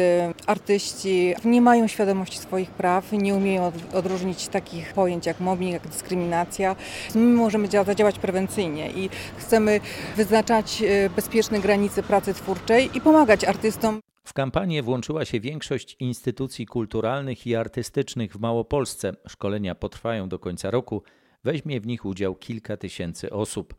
artyści 0.48 1.36
nie 1.46 1.62
mają 1.62 1.88
świadomości 1.88 2.40
swoich 2.40 2.72
praw, 2.72 3.12
nie 3.12 3.36
umieją 3.36 3.72
odróżnić 3.94 4.48
takich 4.48 4.94
pojęć 4.94 5.26
jak 5.26 5.40
mobbing, 5.40 5.74
jak 5.74 5.88
dyskryminacja. 5.88 6.76
My 7.16 7.34
możemy 7.34 7.68
zadziałać 7.86 8.20
prewencyjnie 8.20 8.92
i 8.92 9.10
chcemy 9.38 9.80
wyznaczać 10.18 10.84
e, 10.84 11.10
bezpieczne 11.10 11.60
granice 11.60 12.04
pracy 12.04 12.34
twórczej 12.34 12.90
i 12.94 13.02
pomagać 13.02 13.44
artystom 13.44 13.85
w 14.24 14.34
kampanię 14.34 14.84
włączyła 14.84 15.26
się 15.26 15.39
większość 15.39 15.95
instytucji 16.00 16.65
kulturalnych 16.65 17.48
i 17.48 17.56
artystycznych 17.56 18.34
w 18.34 18.39
Małopolsce. 18.39 19.13
Szkolenia 19.28 19.76
potrwają 19.76 20.30
do 20.30 20.39
końca 20.39 20.71
roku. 20.71 21.04
Weźmie 21.43 21.82
w 21.82 21.88
nich 21.88 22.06
udział 22.06 22.36
kilka 22.36 22.78
tysięcy 22.78 23.30
osób. 23.30 23.76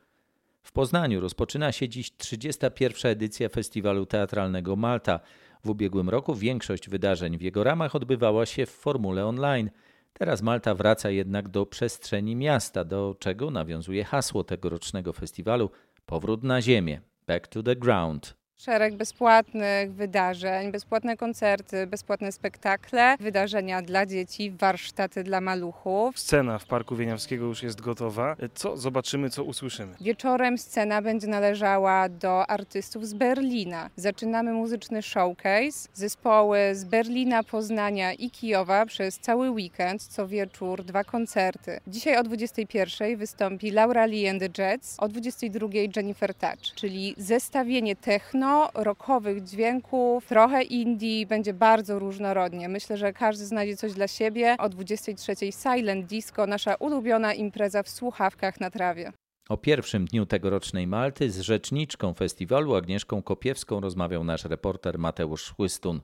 W 0.63 0.73
Poznaniu 0.73 1.21
rozpoczyna 1.21 1.73
się 1.73 1.89
dziś 1.89 2.17
31. 2.17 3.13
edycja 3.13 3.49
Festiwalu 3.49 4.07
Teatralnego 4.07 4.77
Malta. 4.77 5.21
W 5.65 5.71
ubiegłym 5.71 6.09
roku 6.09 6.35
większość 6.35 6.89
wydarzeń 6.89 7.39
w 7.39 7.43
jego 7.43 7.65
ramach 7.65 7.95
odbywała 7.95 8.47
się 8.47 8.67
w 8.67 8.71
formule 8.71 9.27
online. 9.27 9.71
Teraz 10.13 10.43
Malta 10.43 10.75
wraca 10.75 11.11
jednak 11.11 11.49
do 11.49 11.67
przestrzeni 11.67 12.37
miasta, 12.37 12.85
do 12.85 13.17
czego 13.19 13.51
nawiązuje 13.51 14.05
hasło 14.05 14.45
tegorocznego 14.45 15.13
festiwalu 15.13 15.71
Powrót 16.07 16.43
na 16.43 16.63
ziemię. 16.63 17.01
Back 17.27 17.49
to 17.49 17.63
the 17.63 17.77
ground. 17.77 18.37
Szereg 18.59 18.95
bezpłatnych 18.95 19.93
wydarzeń, 19.93 20.73
bezpłatne 20.73 21.17
koncerty, 21.17 21.87
bezpłatne 21.87 22.33
spektakle, 22.33 23.17
wydarzenia 23.21 23.83
dla 23.83 24.07
dzieci, 24.07 24.51
warsztaty 24.51 25.25
dla 25.25 25.41
maluchów. 25.41 26.19
Scena 26.19 26.59
w 26.59 26.67
Parku 26.67 26.97
Wieniawskiego 26.97 27.45
już 27.45 27.63
jest 27.63 27.81
gotowa. 27.81 28.37
Co 28.55 28.77
zobaczymy, 28.77 29.31
co 29.31 29.45
usłyszymy? 29.45 29.95
Wieczorem 30.01 30.59
scena 30.59 31.03
będzie 31.03 31.27
należała 31.27 32.09
do 32.09 32.51
artystów 32.51 33.07
z 33.07 33.15
Berlina. 33.15 33.91
Zaczynamy 33.97 34.53
muzyczny 34.53 35.03
showcase. 35.03 35.89
Zespoły 35.95 36.59
z 36.73 36.85
Berlina, 36.85 37.43
Poznania 37.43 38.13
i 38.13 38.31
Kijowa 38.31 38.87
przez 38.87 39.19
cały 39.19 39.51
weekend, 39.51 40.03
co 40.03 40.29
wieczór 40.29 40.85
dwa 40.85 41.05
koncerty. 41.05 41.81
Dzisiaj 41.87 42.17
o 42.17 42.23
21 42.23 43.17
wystąpi 43.17 43.71
Laura 43.71 44.07
Lee 44.07 44.29
and 44.29 44.41
the 44.41 44.63
Jets, 44.63 44.97
o 44.99 45.09
22 45.09 45.69
Jennifer 45.97 46.35
Touch, 46.35 46.75
czyli 46.75 47.15
zestawienie 47.19 47.97
techno 47.97 48.46
techno, 48.47 48.71
rockowych 48.85 49.43
dźwięków, 49.43 50.27
trochę 50.27 50.63
indie, 50.63 51.27
będzie 51.27 51.55
bardzo 51.55 51.99
różnorodnie. 51.99 52.69
Myślę, 52.69 52.97
że 52.97 53.13
każdy 53.13 53.47
znajdzie 53.47 53.77
coś 53.77 53.93
dla 53.93 54.09
siebie. 54.09 54.57
O 54.59 54.69
23 54.69 55.35
Silent 55.63 56.07
Disco, 56.07 56.47
nasza 56.47 56.75
ulubiona 56.75 57.35
impreza 57.35 57.83
w 57.83 57.89
słuchawkach 57.89 58.61
na 58.61 58.71
trawie. 58.71 59.13
O 59.49 59.57
pierwszym 59.57 60.05
dniu 60.05 60.27
tegorocznej 60.27 60.87
Malty 60.87 61.31
z 61.31 61.41
rzeczniczką 61.41 62.15
festiwalu 62.15 62.75
Agnieszką 62.75 63.23
Kopiewską 63.23 63.81
rozmawiał 63.81 64.25
nasz 64.25 64.45
reporter 64.45 64.99
Mateusz 64.99 65.51
Chłystun. 65.51 66.01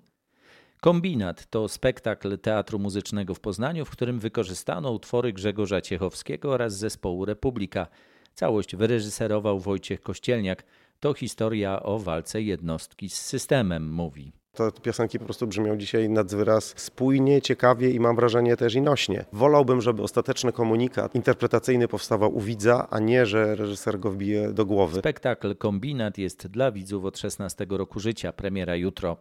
Kombinat 0.81 1.47
to 1.47 1.69
spektakl 1.69 2.39
Teatru 2.39 2.79
Muzycznego 2.79 3.35
w 3.35 3.41
Poznaniu, 3.41 3.85
w 3.85 3.91
którym 3.91 4.19
wykorzystano 4.19 4.91
utwory 4.91 5.33
Grzegorza 5.33 5.81
Ciechowskiego 5.81 6.51
oraz 6.51 6.77
zespołu 6.77 7.25
Republika. 7.25 7.87
Całość 8.35 8.77
wyreżyserował 8.77 9.59
Wojciech 9.59 10.01
Kościelniak. 10.01 10.65
To 11.03 11.15
historia 11.15 11.83
o 11.83 11.99
walce 11.99 12.43
jednostki 12.43 13.09
z 13.09 13.21
systemem, 13.21 13.93
mówi. 13.93 14.33
Te 14.53 14.73
piosenki 14.83 15.19
po 15.19 15.25
prostu 15.25 15.47
brzmią 15.47 15.77
dzisiaj 15.77 16.09
nad 16.09 16.35
wyraz 16.35 16.75
spójnie, 16.77 17.43
ciekawie 17.43 17.91
i 17.91 18.01
mam 18.01 18.17
wrażenie 18.17 18.57
też 18.57 18.75
i 18.75 18.83
nośnie. 18.83 19.25
Wolałbym, 19.33 19.81
żeby 19.81 20.03
ostateczny 20.03 20.53
komunikat 20.53 21.15
interpretacyjny 21.15 21.89
powstawał 21.89 22.37
u 22.37 22.41
widza, 22.41 22.89
a 22.91 22.99
nie, 22.99 23.27
że 23.27 23.55
reżyser 23.55 24.01
go 24.01 24.11
wbije 24.11 24.53
do 24.53 24.67
głowy. 24.67 24.99
Spektakl 24.99 25.57
Kombinat 25.57 26.19
jest 26.19 26.47
dla 26.47 26.73
widzów 26.73 27.05
od 27.05 27.19
16 27.19 27.67
roku 27.71 28.01
życia, 28.01 28.33
premiera 28.33 28.77
jutro. 28.77 29.17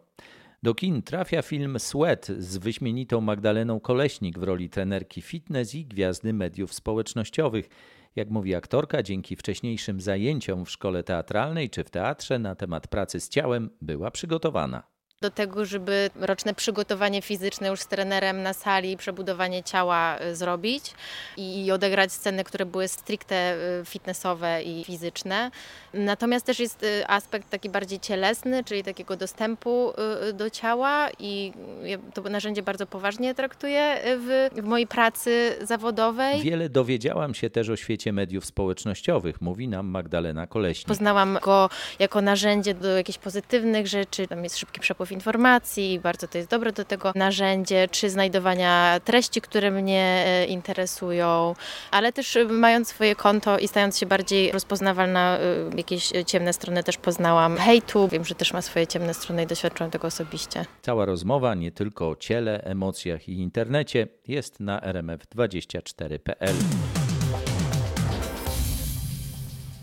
Do 0.63 0.75
kin 0.75 1.01
trafia 1.01 1.41
film 1.41 1.79
Sweat 1.79 2.27
z 2.37 2.57
wyśmienitą 2.57 3.21
Magdaleną 3.21 3.79
Koleśnik 3.79 4.39
w 4.39 4.43
roli 4.43 4.69
trenerki 4.69 5.21
fitness 5.21 5.75
i 5.75 5.85
gwiazdy 5.85 6.33
mediów 6.33 6.73
społecznościowych. 6.73 7.69
Jak 8.15 8.29
mówi 8.29 8.55
aktorka, 8.55 9.03
dzięki 9.03 9.35
wcześniejszym 9.35 10.01
zajęciom 10.01 10.65
w 10.65 10.69
szkole 10.71 11.03
teatralnej 11.03 11.69
czy 11.69 11.83
w 11.83 11.89
teatrze 11.89 12.39
na 12.39 12.55
temat 12.55 12.87
pracy 12.87 13.19
z 13.19 13.29
ciałem 13.29 13.69
była 13.81 14.11
przygotowana 14.11 14.90
do 15.21 15.29
tego, 15.29 15.65
żeby 15.65 16.09
roczne 16.15 16.53
przygotowanie 16.53 17.21
fizyczne 17.21 17.67
już 17.67 17.79
z 17.79 17.87
trenerem 17.87 18.43
na 18.43 18.53
sali, 18.53 18.97
przebudowanie 18.97 19.63
ciała 19.63 20.19
y, 20.21 20.35
zrobić 20.35 20.93
i 21.37 21.71
odegrać 21.71 22.11
sceny, 22.11 22.43
które 22.43 22.65
były 22.65 22.87
stricte 22.87 23.55
y, 23.81 23.85
fitnessowe 23.85 24.63
i 24.63 24.83
fizyczne. 24.83 25.51
Natomiast 25.93 26.45
też 26.45 26.59
jest 26.59 26.83
y, 26.83 27.07
aspekt 27.07 27.49
taki 27.49 27.69
bardziej 27.69 27.99
cielesny, 27.99 28.63
czyli 28.63 28.83
takiego 28.83 29.15
dostępu 29.15 29.93
do 30.33 30.49
ciała 30.49 31.09
i 31.19 31.53
ja 31.83 31.97
to 32.13 32.21
narzędzie 32.21 32.63
bardzo 32.63 32.87
poważnie 32.87 33.35
traktuję 33.35 33.97
w, 34.03 34.49
w 34.61 34.63
mojej 34.63 34.87
pracy 34.87 35.57
zawodowej. 35.61 36.41
Wiele 36.41 36.69
dowiedziałam 36.69 37.33
się 37.33 37.49
też 37.49 37.69
o 37.69 37.75
świecie 37.75 38.13
mediów 38.13 38.45
społecznościowych, 38.45 39.41
mówi 39.41 39.67
nam 39.67 39.87
Magdalena 39.87 40.47
Koleśnik. 40.47 40.87
Poznałam 40.87 41.39
go 41.41 41.69
jako 41.99 42.21
narzędzie 42.21 42.73
do 42.73 42.87
jakichś 42.97 43.17
pozytywnych 43.17 43.87
rzeczy, 43.87 44.27
tam 44.27 44.43
jest 44.43 44.57
szybki 44.57 44.79
przepływ 44.79 45.10
informacji, 45.11 45.99
bardzo 45.99 46.27
to 46.27 46.37
jest 46.37 46.49
dobre 46.49 46.71
do 46.71 46.85
tego 46.85 47.11
narzędzie, 47.15 47.87
czy 47.91 48.09
znajdowania 48.09 48.99
treści, 49.05 49.41
które 49.41 49.71
mnie 49.71 50.23
e, 50.27 50.45
interesują, 50.45 51.55
ale 51.91 52.13
też 52.13 52.35
e, 52.35 52.45
mając 52.45 52.87
swoje 52.87 53.15
konto 53.15 53.59
i 53.59 53.67
stając 53.67 53.97
się 53.97 54.05
bardziej 54.05 54.51
rozpoznawalna, 54.51 55.37
e, 55.37 55.77
jakieś 55.77 56.11
ciemne 56.25 56.53
strony 56.53 56.83
też 56.83 56.97
poznałam. 56.97 57.57
Hejtu, 57.57 58.07
wiem, 58.07 58.25
że 58.25 58.35
też 58.35 58.53
ma 58.53 58.61
swoje 58.61 58.87
ciemne 58.87 59.13
strony 59.13 59.43
i 59.43 59.47
doświadczyłam 59.47 59.91
tego 59.91 60.07
osobiście. 60.07 60.65
Cała 60.81 61.05
rozmowa 61.05 61.55
nie 61.55 61.71
tylko 61.71 62.09
o 62.09 62.15
ciele, 62.15 62.63
emocjach 62.63 63.29
i 63.29 63.39
internecie 63.39 64.07
jest 64.27 64.59
na 64.59 64.79
rmf24.pl. 64.79 66.55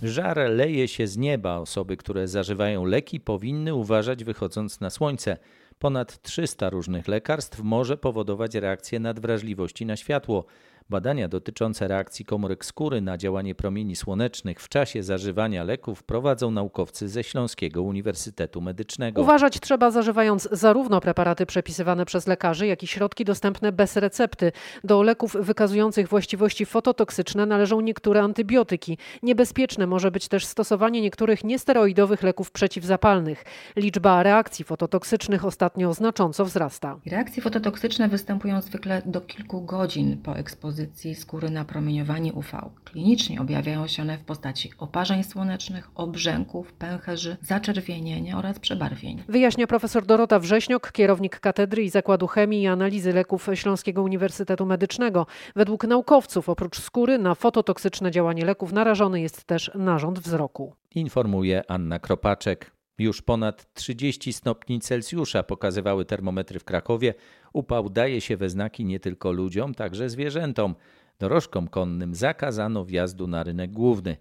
Żar 0.03 0.37
leje 0.51 0.89
się 0.89 1.07
z 1.07 1.17
nieba. 1.17 1.57
Osoby, 1.57 1.97
które 1.97 2.29
zażywają 2.29 2.85
leki, 2.85 3.21
powinny 3.21 3.75
uważać 3.75 4.25
wychodząc 4.25 4.81
na 4.81 4.91
słońce. 4.91 5.37
Ponad 5.79 6.23
300 6.23 6.71
różnych 6.71 7.09
lekarstw 7.09 7.61
może 7.61 7.97
powodować 7.97 8.55
reakcję 8.55 9.01
nadwrażliwości 9.01 9.87
na 9.87 9.97
światło. 9.97 10.45
Badania 10.91 11.29
dotyczące 11.29 11.89
reakcji 11.89 12.25
komórek 12.25 12.65
skóry 12.65 13.01
na 13.01 13.19
działanie 13.19 13.55
promieni 13.55 13.97
słonecznych 13.97 14.61
w 14.61 14.69
czasie 14.69 15.03
zażywania 15.03 15.65
leków 15.65 16.03
prowadzą 16.03 16.51
naukowcy 16.51 17.09
ze 17.09 17.25
Śląskiego 17.25 17.83
Uniwersytetu 17.83 18.61
Medycznego. 18.61 19.23
Uważać 19.23 19.61
trzeba 19.61 19.91
zażywając 19.91 20.49
zarówno 20.53 21.01
preparaty 21.01 21.47
przepisywane 21.47 22.07
przez 22.07 22.27
lekarzy, 22.27 22.67
jak 22.67 22.83
i 22.83 22.87
środki 22.87 23.25
dostępne 23.25 23.73
bez 23.73 23.97
recepty. 23.97 24.53
Do 24.85 25.03
leków 25.03 25.37
wykazujących 25.41 26.09
właściwości 26.09 26.67
fototoksyczne 26.67 27.47
należą 27.47 27.81
niektóre 27.81 28.23
antybiotyki. 28.23 28.99
Niebezpieczne 29.23 29.87
może 29.87 30.11
być 30.11 30.29
też 30.29 30.45
stosowanie 30.45 31.01
niektórych 31.01 31.45
niesteroidowych 31.45 32.23
leków 32.23 32.51
przeciwzapalnych. 32.51 33.45
Liczba 33.77 34.23
reakcji 34.23 34.65
fototoksycznych 34.65 35.45
ostatnio 35.45 35.95
znacząco 35.95 36.45
wzrasta. 36.45 36.97
Reakcje 37.07 37.43
fototoksyczne 37.43 38.09
występują 38.09 38.61
zwykle 38.61 39.03
do 39.07 39.21
kilku 39.21 39.63
godzin 39.63 40.19
po 40.23 40.37
ekspozycji 40.37 40.78
skóry 41.15 41.51
na 41.51 41.65
promieniowanie 41.65 42.33
UV. 42.33 42.71
Klinicznie 42.85 43.41
objawiają 43.41 43.87
się 43.87 44.03
one 44.03 44.19
w 44.19 44.25
postaci 44.25 44.71
oparzeń 44.79 45.25
słonecznych, 45.25 45.91
obrzęków, 45.95 46.73
pęcherzy, 46.73 47.37
zaczerwienienia 47.43 48.39
oraz 48.39 48.59
przebarwień. 48.59 49.23
Wyjaśnia 49.29 49.67
profesor 49.67 50.07
Dorota 50.07 50.39
Wrześniok, 50.39 50.93
kierownik 50.93 51.41
Katedry 51.41 51.83
i 51.83 51.91
Zakładu 51.91 52.27
Chemii 52.27 52.63
i 52.63 52.67
Analizy 52.67 53.13
Leków 53.13 53.49
Śląskiego 53.55 54.03
Uniwersytetu 54.03 54.67
Medycznego. 54.67 55.27
Według 55.57 55.85
naukowców 55.85 56.49
oprócz 56.49 56.81
skóry 56.81 57.19
na 57.19 57.35
fototoksyczne 57.35 58.11
działanie 58.11 58.45
leków 58.45 58.73
narażony 58.73 59.21
jest 59.21 59.45
też 59.45 59.71
narząd 59.75 60.19
wzroku. 60.19 60.75
Informuje 60.95 61.71
Anna 61.71 61.99
Kropaczek. 61.99 62.79
Już 62.99 63.23
ponad 63.23 63.75
30 63.75 64.33
stopni 64.33 64.81
Celsjusza 64.81 65.43
pokazywały 65.43 66.05
termometry 66.05 66.59
w 66.59 66.65
Krakowie. 66.65 67.15
Upał 67.53 67.91
daje 67.91 68.21
się 68.21 68.37
we 68.37 68.51
znaki 68.51 68.85
nie 68.85 69.01
tylko 69.01 69.33
ludziom, 69.33 69.75
także 69.75 70.11
zwierzętom. 70.11 70.75
Dorożkom 71.19 71.69
konnym 71.69 72.15
zakazano 72.15 72.85
wjazdu 72.85 73.27
na 73.27 73.43
rynek 73.43 73.71
główny. 73.71 74.17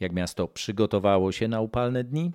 Jak 0.00 0.12
miasto 0.12 0.48
przygotowało 0.48 1.32
się 1.32 1.48
na 1.48 1.60
upalne 1.60 2.04
dni? 2.04 2.32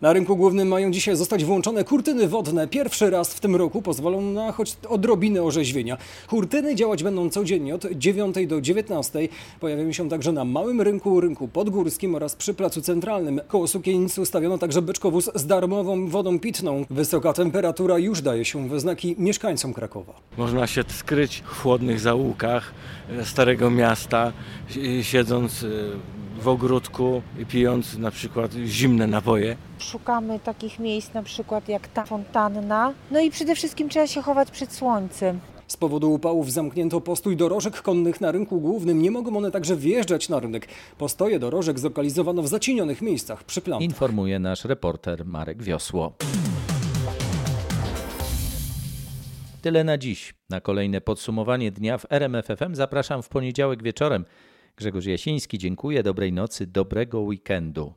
Na 0.00 0.12
rynku 0.12 0.36
głównym 0.36 0.68
mają 0.68 0.90
dzisiaj 0.90 1.16
zostać 1.16 1.44
włączone 1.44 1.84
kurtyny 1.84 2.28
wodne. 2.28 2.68
Pierwszy 2.68 3.10
raz 3.10 3.34
w 3.34 3.40
tym 3.40 3.56
roku 3.56 3.82
pozwolą 3.82 4.20
na 4.22 4.52
choć 4.52 4.76
odrobinę 4.88 5.42
orzeźwienia. 5.42 5.96
Kurtyny 6.28 6.74
działać 6.74 7.02
będą 7.02 7.30
codziennie 7.30 7.74
od 7.74 7.84
9 7.92 8.36
do 8.46 8.60
19. 8.60 9.28
Pojawią 9.60 9.92
się 9.92 10.08
także 10.08 10.32
na 10.32 10.44
małym 10.44 10.80
rynku, 10.80 11.20
rynku 11.20 11.48
podgórskim 11.48 12.14
oraz 12.14 12.36
przy 12.36 12.54
placu 12.54 12.82
centralnym. 12.82 13.40
Koło 13.48 13.68
sukienicy 13.68 14.20
ustawiono 14.20 14.58
także 14.58 14.82
beczkowóz 14.82 15.30
z 15.34 15.46
darmową 15.46 16.08
wodą 16.08 16.38
pitną. 16.38 16.84
Wysoka 16.90 17.32
temperatura 17.32 17.98
już 17.98 18.22
daje 18.22 18.44
się 18.44 18.68
we 18.68 18.80
znaki 18.80 19.14
mieszkańcom 19.18 19.74
Krakowa. 19.74 20.12
Można 20.36 20.66
się 20.66 20.84
skryć 20.88 21.42
w 21.46 21.62
chłodnych 21.62 22.00
zaułkach 22.00 22.74
Starego 23.24 23.70
Miasta, 23.70 24.32
siedząc 25.02 25.64
w 26.38 26.48
ogródku 26.48 27.22
i 27.38 27.46
pijąc 27.46 27.98
na 27.98 28.10
przykład 28.10 28.52
zimne 28.52 29.06
napoje. 29.06 29.56
Szukamy 29.78 30.40
takich 30.40 30.78
miejsc 30.78 31.14
na 31.14 31.22
przykład 31.22 31.68
jak 31.68 31.88
ta 31.88 32.06
fontanna. 32.06 32.94
No 33.10 33.20
i 33.20 33.30
przede 33.30 33.54
wszystkim 33.54 33.88
trzeba 33.88 34.06
się 34.06 34.22
chować 34.22 34.50
przed 34.50 34.72
słońcem. 34.72 35.40
Z 35.68 35.76
powodu 35.76 36.12
upałów 36.12 36.52
zamknięto 36.52 37.00
postój 37.00 37.36
dorożek 37.36 37.82
konnych 37.82 38.20
na 38.20 38.32
rynku 38.32 38.60
głównym. 38.60 39.02
Nie 39.02 39.10
mogą 39.10 39.36
one 39.36 39.50
także 39.50 39.76
wjeżdżać 39.76 40.28
na 40.28 40.40
rynek. 40.40 40.68
Postoje 40.98 41.38
dorożek 41.38 41.78
zlokalizowano 41.78 42.42
w 42.42 42.48
zacienionych 42.48 43.02
miejscach 43.02 43.44
przy 43.44 43.60
plantach. 43.60 43.84
Informuje 43.84 44.38
nasz 44.38 44.64
reporter 44.64 45.26
Marek 45.26 45.62
Wiosło. 45.62 46.12
Tyle 49.62 49.84
na 49.84 49.98
dziś. 49.98 50.34
Na 50.50 50.60
kolejne 50.60 51.00
podsumowanie 51.00 51.70
dnia 51.70 51.98
w 51.98 52.06
RMFFM 52.10 52.74
zapraszam 52.74 53.22
w 53.22 53.28
poniedziałek 53.28 53.82
wieczorem. 53.82 54.24
Grzegorz 54.78 55.06
Jasiński, 55.06 55.58
dziękuję, 55.58 56.02
dobrej 56.02 56.32
nocy, 56.32 56.66
dobrego 56.66 57.20
weekendu. 57.20 57.94